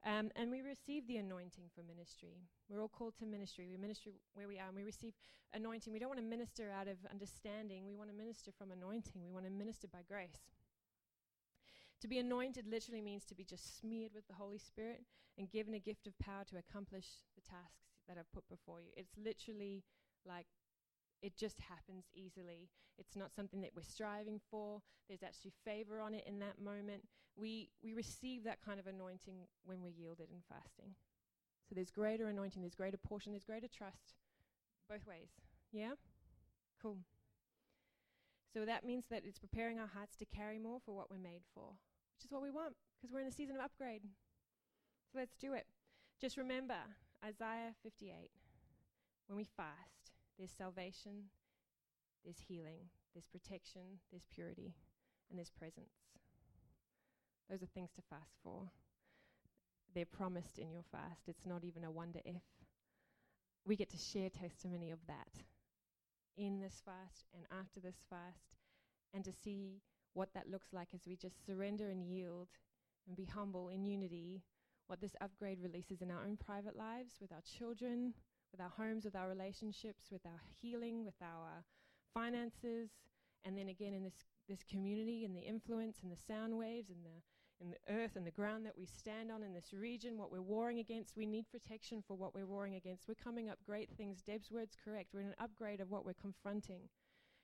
[0.06, 2.38] um, and we receive the anointing for ministry.
[2.70, 3.68] We're all called to ministry.
[3.68, 5.14] We minister where we are, and we receive
[5.54, 5.92] anointing.
[5.92, 7.88] We don't want to minister out of understanding.
[7.88, 9.22] We want to minister from anointing.
[9.24, 10.46] We want to minister by grace.
[12.02, 15.02] To be anointed literally means to be just smeared with the Holy Spirit
[15.38, 18.90] and given a gift of power to accomplish the tasks that I've put before you.
[18.96, 19.84] It's literally
[20.24, 20.46] like
[21.22, 22.70] it just happens easily.
[22.98, 24.82] It's not something that we're striving for.
[25.08, 27.04] There's actually favor on it in that moment.
[27.36, 30.96] We, we receive that kind of anointing when we're yielded in fasting.
[31.68, 34.14] So there's greater anointing, there's greater portion, there's greater trust
[34.90, 35.30] both ways.
[35.72, 35.94] Yeah?
[36.82, 36.98] Cool.
[38.54, 41.42] So that means that it's preparing our hearts to carry more for what we're made
[41.54, 41.74] for,
[42.16, 44.04] which is what we want because we're in a season of upgrade.
[45.12, 45.66] So let's do it.
[46.22, 46.78] Just remember
[47.24, 48.32] Isaiah 58
[49.28, 50.05] when we fast,
[50.38, 51.30] there's salvation,
[52.24, 54.76] there's healing, there's protection, there's purity,
[55.30, 55.96] and there's presence.
[57.50, 58.70] Those are things to fast for.
[59.94, 61.22] They're promised in your fast.
[61.28, 62.42] It's not even a wonder if.
[63.66, 65.42] We get to share testimony of that
[66.38, 68.58] in this fast and after this fast,
[69.14, 69.82] and to see
[70.14, 72.50] what that looks like as we just surrender and yield
[73.08, 74.44] and be humble in unity,
[74.88, 78.14] what this upgrade releases in our own private lives with our children,
[78.52, 81.64] with our homes, with our relationships, with our healing, with our
[82.14, 82.90] finances,
[83.44, 87.04] and then again in this, this community and the influence and the sound waves and
[87.04, 87.22] the
[87.62, 90.42] in the earth and the ground that we stand on in this region, what we're
[90.42, 91.16] warring against.
[91.16, 93.08] We need protection for what we're warring against.
[93.08, 94.22] We're coming up great things.
[94.22, 95.14] Deb's word's correct.
[95.14, 96.82] We're in an upgrade of what we're confronting.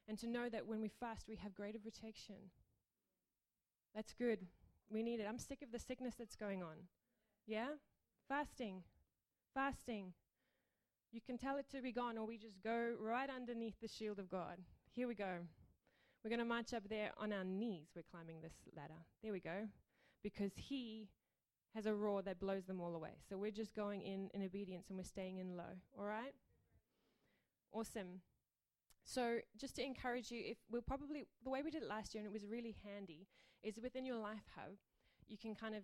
[0.07, 2.35] And to know that when we fast, we have greater protection.
[3.95, 4.39] That's good.
[4.89, 5.27] We need it.
[5.29, 6.87] I'm sick of the sickness that's going on.
[7.47, 7.67] Yeah?
[8.27, 8.83] Fasting.
[9.53, 10.13] Fasting.
[11.11, 14.17] You can tell it to be gone, or we just go right underneath the shield
[14.17, 14.57] of God.
[14.91, 15.39] Here we go.
[16.23, 17.87] We're going to march up there on our knees.
[17.95, 19.05] We're climbing this ladder.
[19.21, 19.67] There we go.
[20.23, 21.09] Because He
[21.75, 23.17] has a roar that blows them all away.
[23.27, 25.73] So we're just going in in obedience and we're staying in low.
[25.97, 26.33] All right?
[27.73, 28.21] Awesome.
[29.03, 32.23] So just to encourage you, if we'll probably the way we did it last year
[32.23, 33.27] and it was really handy
[33.63, 34.75] is within your life hub,
[35.27, 35.83] you can kind of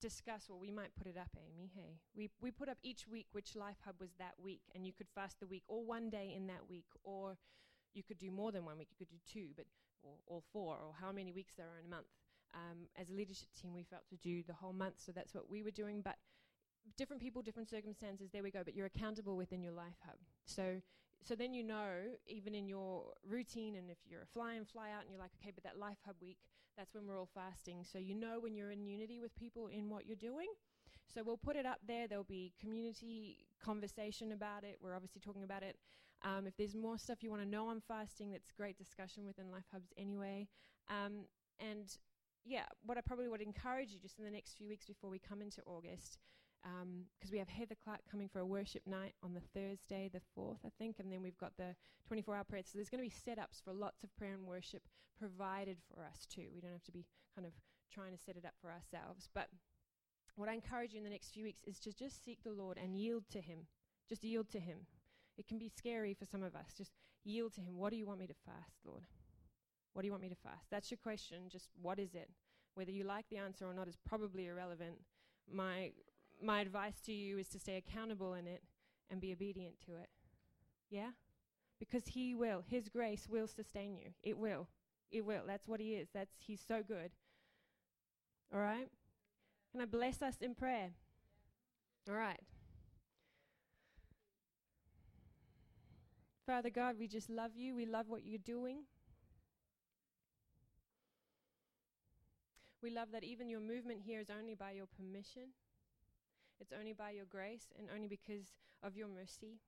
[0.00, 1.70] discuss, well, we might put it up, Amy.
[1.74, 4.92] Hey, we, we put up each week which Life Hub was that week, and you
[4.92, 7.36] could fast the week or one day in that week, or
[7.94, 8.88] you could do more than one week.
[8.90, 9.66] You could do two, but
[10.02, 12.06] or all four, or how many weeks there are in a month.
[12.54, 15.50] Um, as a leadership team, we felt to do the whole month, so that's what
[15.50, 16.00] we were doing.
[16.02, 16.16] But
[16.96, 18.30] different people, different circumstances.
[18.32, 18.62] There we go.
[18.64, 20.18] But you're accountable within your Life Hub.
[20.46, 20.80] So
[21.24, 25.02] so then you know, even in your routine, and if you're a fly fly out,
[25.02, 26.38] and you're like, okay, but that Life Hub week,
[26.78, 27.78] That's when we're all fasting.
[27.82, 30.46] So you know when you're in unity with people in what you're doing.
[31.12, 32.06] So we'll put it up there.
[32.06, 34.78] There'll be community conversation about it.
[34.80, 35.76] We're obviously talking about it.
[36.22, 39.50] Um, if there's more stuff you want to know on fasting, that's great discussion within
[39.50, 40.46] Life Hubs anyway.
[40.88, 41.24] Um,
[41.58, 41.88] and
[42.44, 45.18] yeah, what I probably would encourage you just in the next few weeks before we
[45.18, 46.18] come into August,
[46.62, 50.20] because um, we have Heather Clark coming for a worship night on the Thursday, the
[50.36, 51.74] 4th, I think, and then we've got the
[52.06, 52.62] 24 hour prayer.
[52.64, 54.82] So there's going to be setups for lots of prayer and worship
[55.18, 56.46] provided for us too.
[56.54, 57.52] We don't have to be kind of
[57.92, 59.28] trying to set it up for ourselves.
[59.34, 59.48] But
[60.36, 62.78] what I encourage you in the next few weeks is to just seek the Lord
[62.82, 63.66] and yield to Him.
[64.08, 64.86] Just yield to Him.
[65.36, 66.74] It can be scary for some of us.
[66.76, 66.92] Just
[67.24, 67.76] yield to Him.
[67.76, 69.04] What do you want me to fast, Lord?
[69.92, 70.66] What do you want me to fast?
[70.70, 71.48] That's your question.
[71.48, 72.30] Just what is it?
[72.74, 74.98] Whether you like the answer or not is probably irrelevant.
[75.52, 75.90] My
[76.42, 78.62] my advice to you is to stay accountable in it
[79.10, 80.08] and be obedient to it.
[80.90, 81.10] Yeah?
[81.78, 82.62] Because he will.
[82.66, 84.10] His grace will sustain you.
[84.22, 84.68] It will.
[85.10, 85.42] It will.
[85.46, 86.08] That's what he is.
[86.12, 87.10] That's he's so good.
[88.52, 88.88] All right?
[89.72, 90.90] Can I bless us in prayer?
[92.08, 92.40] All right.
[96.46, 97.74] Father God, we just love you.
[97.74, 98.84] We love what you're doing.
[102.82, 105.50] We love that even your movement here is only by your permission.
[106.60, 109.60] It's only by your grace and only because of your mercy.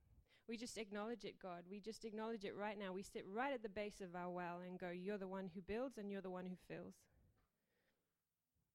[0.47, 1.63] We just acknowledge it, God.
[1.69, 2.91] We just acknowledge it right now.
[2.91, 5.61] We sit right at the base of our well and go, You're the one who
[5.61, 6.95] builds and you're the one who fills.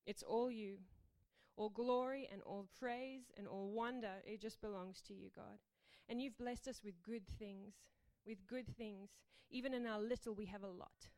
[0.06, 0.78] It's all you.
[1.56, 5.58] All glory and all praise and all wonder, it just belongs to you, God.
[6.08, 7.74] And you've blessed us with good things,
[8.26, 9.10] with good things.
[9.50, 11.10] Even in our little, we have a lot.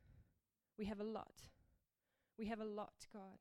[0.78, 1.42] We have a lot.
[2.38, 3.38] We have a lot, God.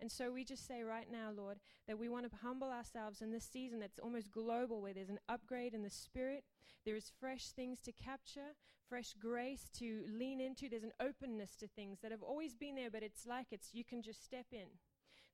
[0.00, 3.30] And so we just say right now, Lord, that we want to humble ourselves in
[3.30, 6.44] this season that's almost global, where there's an upgrade in the spirit.
[6.84, 8.54] There is fresh things to capture,
[8.88, 10.68] fresh grace to lean into.
[10.68, 13.84] There's an openness to things that have always been there, but it's like it's you
[13.84, 14.66] can just step in.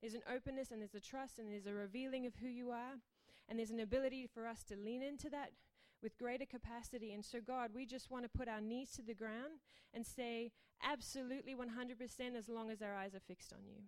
[0.01, 2.95] There's an openness and there's a trust and there's a revealing of who you are.
[3.49, 5.51] And there's an ability for us to lean into that
[6.03, 7.13] with greater capacity.
[7.13, 9.59] And so, God, we just want to put our knees to the ground
[9.93, 10.53] and say,
[10.83, 13.83] absolutely 100% as long as our eyes are fixed on you.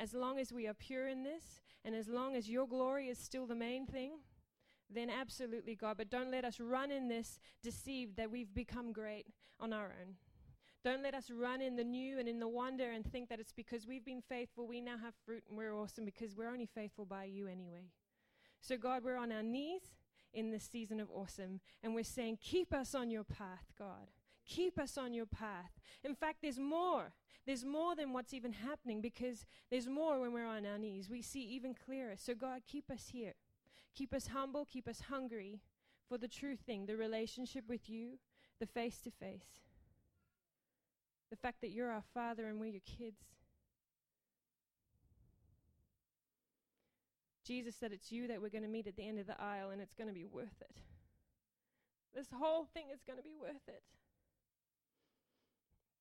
[0.00, 3.18] As long as we are pure in this, and as long as your glory is
[3.18, 4.12] still the main thing,
[4.92, 5.98] then absolutely, God.
[5.98, 9.26] But don't let us run in this deceived that we've become great
[9.60, 10.14] on our own.
[10.82, 13.52] Don't let us run in the new and in the wonder and think that it's
[13.52, 17.04] because we've been faithful, we now have fruit and we're awesome because we're only faithful
[17.04, 17.90] by you anyway.
[18.62, 19.82] So, God, we're on our knees
[20.32, 24.08] in this season of awesome and we're saying, Keep us on your path, God.
[24.50, 25.70] Keep us on your path.
[26.02, 27.12] In fact, there's more.
[27.46, 31.08] There's more than what's even happening because there's more when we're on our knees.
[31.08, 32.14] We see even clearer.
[32.16, 33.34] So, God, keep us here.
[33.94, 34.64] Keep us humble.
[34.64, 35.60] Keep us hungry
[36.08, 38.18] for the true thing, the relationship with you,
[38.58, 39.60] the face to face.
[41.30, 43.22] The fact that you're our Father and we're your kids.
[47.46, 49.70] Jesus said it's you that we're going to meet at the end of the aisle
[49.70, 50.74] and it's going to be worth it.
[52.12, 53.82] This whole thing is going to be worth it.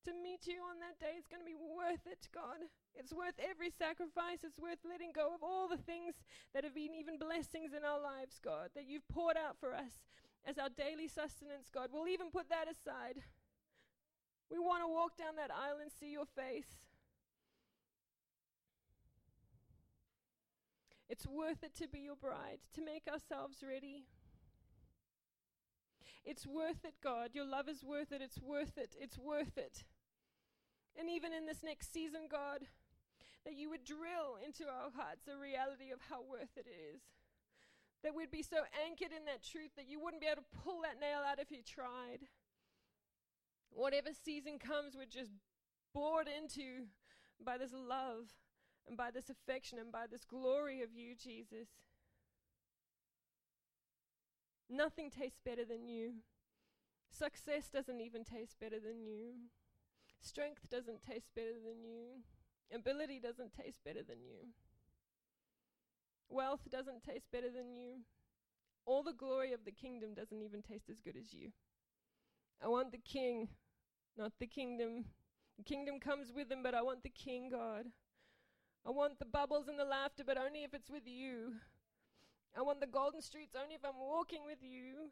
[0.08, 2.64] To meet you on that day is going to be worth it, God.
[2.96, 4.48] It's worth every sacrifice.
[4.48, 6.16] It's worth letting go of all the things
[6.54, 10.08] that have been even blessings in our lives, God, that you've poured out for us
[10.48, 11.90] as our daily sustenance, God.
[11.92, 13.20] We'll even put that aside.
[14.50, 16.88] We want to walk down that aisle and see your face.
[21.10, 24.06] It's worth it to be your bride, to make ourselves ready.
[26.26, 27.32] It's worth it, God.
[27.34, 28.22] Your love is worth it.
[28.22, 28.96] It's worth it.
[29.00, 29.84] It's worth it.
[31.00, 32.68] And even in this next season, God,
[33.46, 37.02] that you would drill into our hearts the reality of how worth it is.
[38.04, 40.82] That we'd be so anchored in that truth that you wouldn't be able to pull
[40.84, 42.28] that nail out if you tried.
[43.72, 45.32] Whatever season comes, we're just
[45.94, 46.88] bored into
[47.44, 48.32] by this love
[48.88, 51.68] and by this affection and by this glory of you, Jesus.
[54.70, 56.14] Nothing tastes better than you.
[57.10, 59.34] Success doesn't even taste better than you.
[60.22, 62.22] Strength doesn't taste better than you.
[62.74, 64.50] Ability doesn't taste better than you.
[66.30, 68.02] Wealth doesn't taste better than you.
[68.86, 71.52] All the glory of the kingdom doesn't even taste as good as you.
[72.64, 73.50] I want the king,
[74.18, 75.06] not the kingdom.
[75.58, 77.88] The kingdom comes with him, but I want the king, God.
[78.86, 81.56] I want the bubbles and the laughter, but only if it's with you.
[82.58, 85.12] I want the golden streets only if I'm walking with you.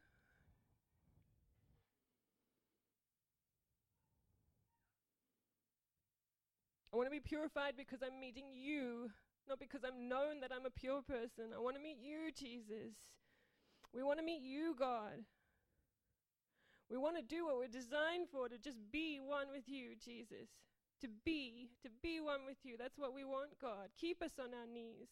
[6.91, 9.11] I want to be purified because I'm meeting you,
[9.47, 11.53] not because I'm known that I'm a pure person.
[11.55, 12.95] I want to meet you, Jesus.
[13.93, 15.23] We want to meet you, God.
[16.89, 20.49] We want to do what we're designed for, to just be one with you, Jesus.
[21.01, 22.75] to be, to be one with you.
[22.77, 23.89] That's what we want, God.
[23.99, 25.09] Keep us on our knees.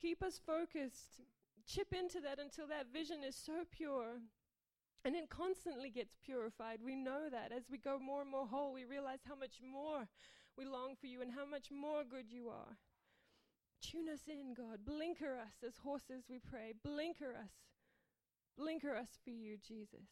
[0.00, 1.20] Keep us focused.
[1.66, 4.20] Chip into that until that vision is so pure.
[5.04, 6.80] And it constantly gets purified.
[6.84, 7.52] We know that.
[7.52, 10.08] As we go more and more whole, we realize how much more
[10.56, 12.76] we long for you and how much more good you are.
[13.80, 14.80] Tune us in, God.
[14.84, 16.72] Blinker us as horses, we pray.
[16.82, 17.52] Blinker us.
[18.56, 20.08] Blinker us for you, Jesus.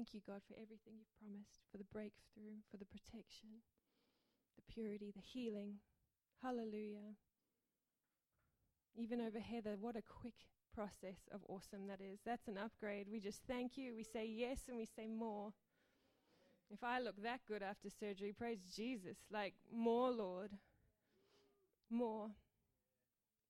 [0.00, 3.60] Thank you, God, for everything you've promised, for the breakthrough, for the protection,
[4.56, 5.74] the purity, the healing.
[6.42, 7.20] Hallelujah.
[8.96, 12.20] Even over Heather, what a quick process of awesome that is.
[12.24, 13.08] That's an upgrade.
[13.12, 13.94] We just thank you.
[13.94, 15.52] We say yes and we say more.
[16.70, 19.18] If I look that good after surgery, praise Jesus.
[19.30, 20.52] Like, more, Lord.
[21.90, 22.30] More.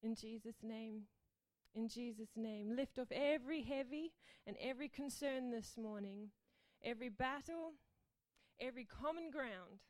[0.03, 1.03] In Jesus' name.
[1.77, 2.75] In Jesus' name.
[2.75, 4.11] Lift off every heavy
[4.49, 6.31] and every concern this morning,
[6.85, 7.73] every battle,
[8.61, 9.81] every common ground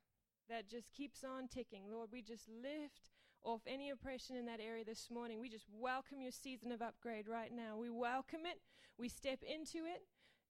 [0.48, 1.84] that just keeps on ticking.
[1.90, 3.10] Lord, we just lift
[3.42, 5.40] off any oppression in that area this morning.
[5.40, 7.76] We just welcome your season of upgrade right now.
[7.76, 8.60] We welcome it.
[8.98, 10.02] We step into it,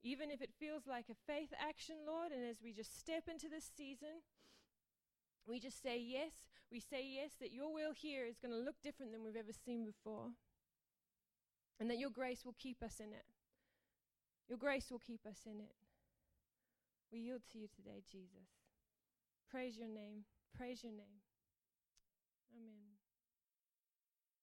[0.02, 2.32] even if it feels like a faith action, Lord.
[2.32, 4.24] And as we just step into this season,
[5.46, 6.32] we just say yes.
[6.72, 9.52] We say yes that your will here is going to look different than we've ever
[9.52, 10.28] seen before.
[11.78, 13.24] And that your grace will keep us in it.
[14.48, 15.74] Your grace will keep us in it.
[17.12, 18.48] We yield to you today, Jesus.
[19.50, 20.24] Praise your name.
[20.56, 21.22] Praise your name.
[22.54, 22.89] Amen.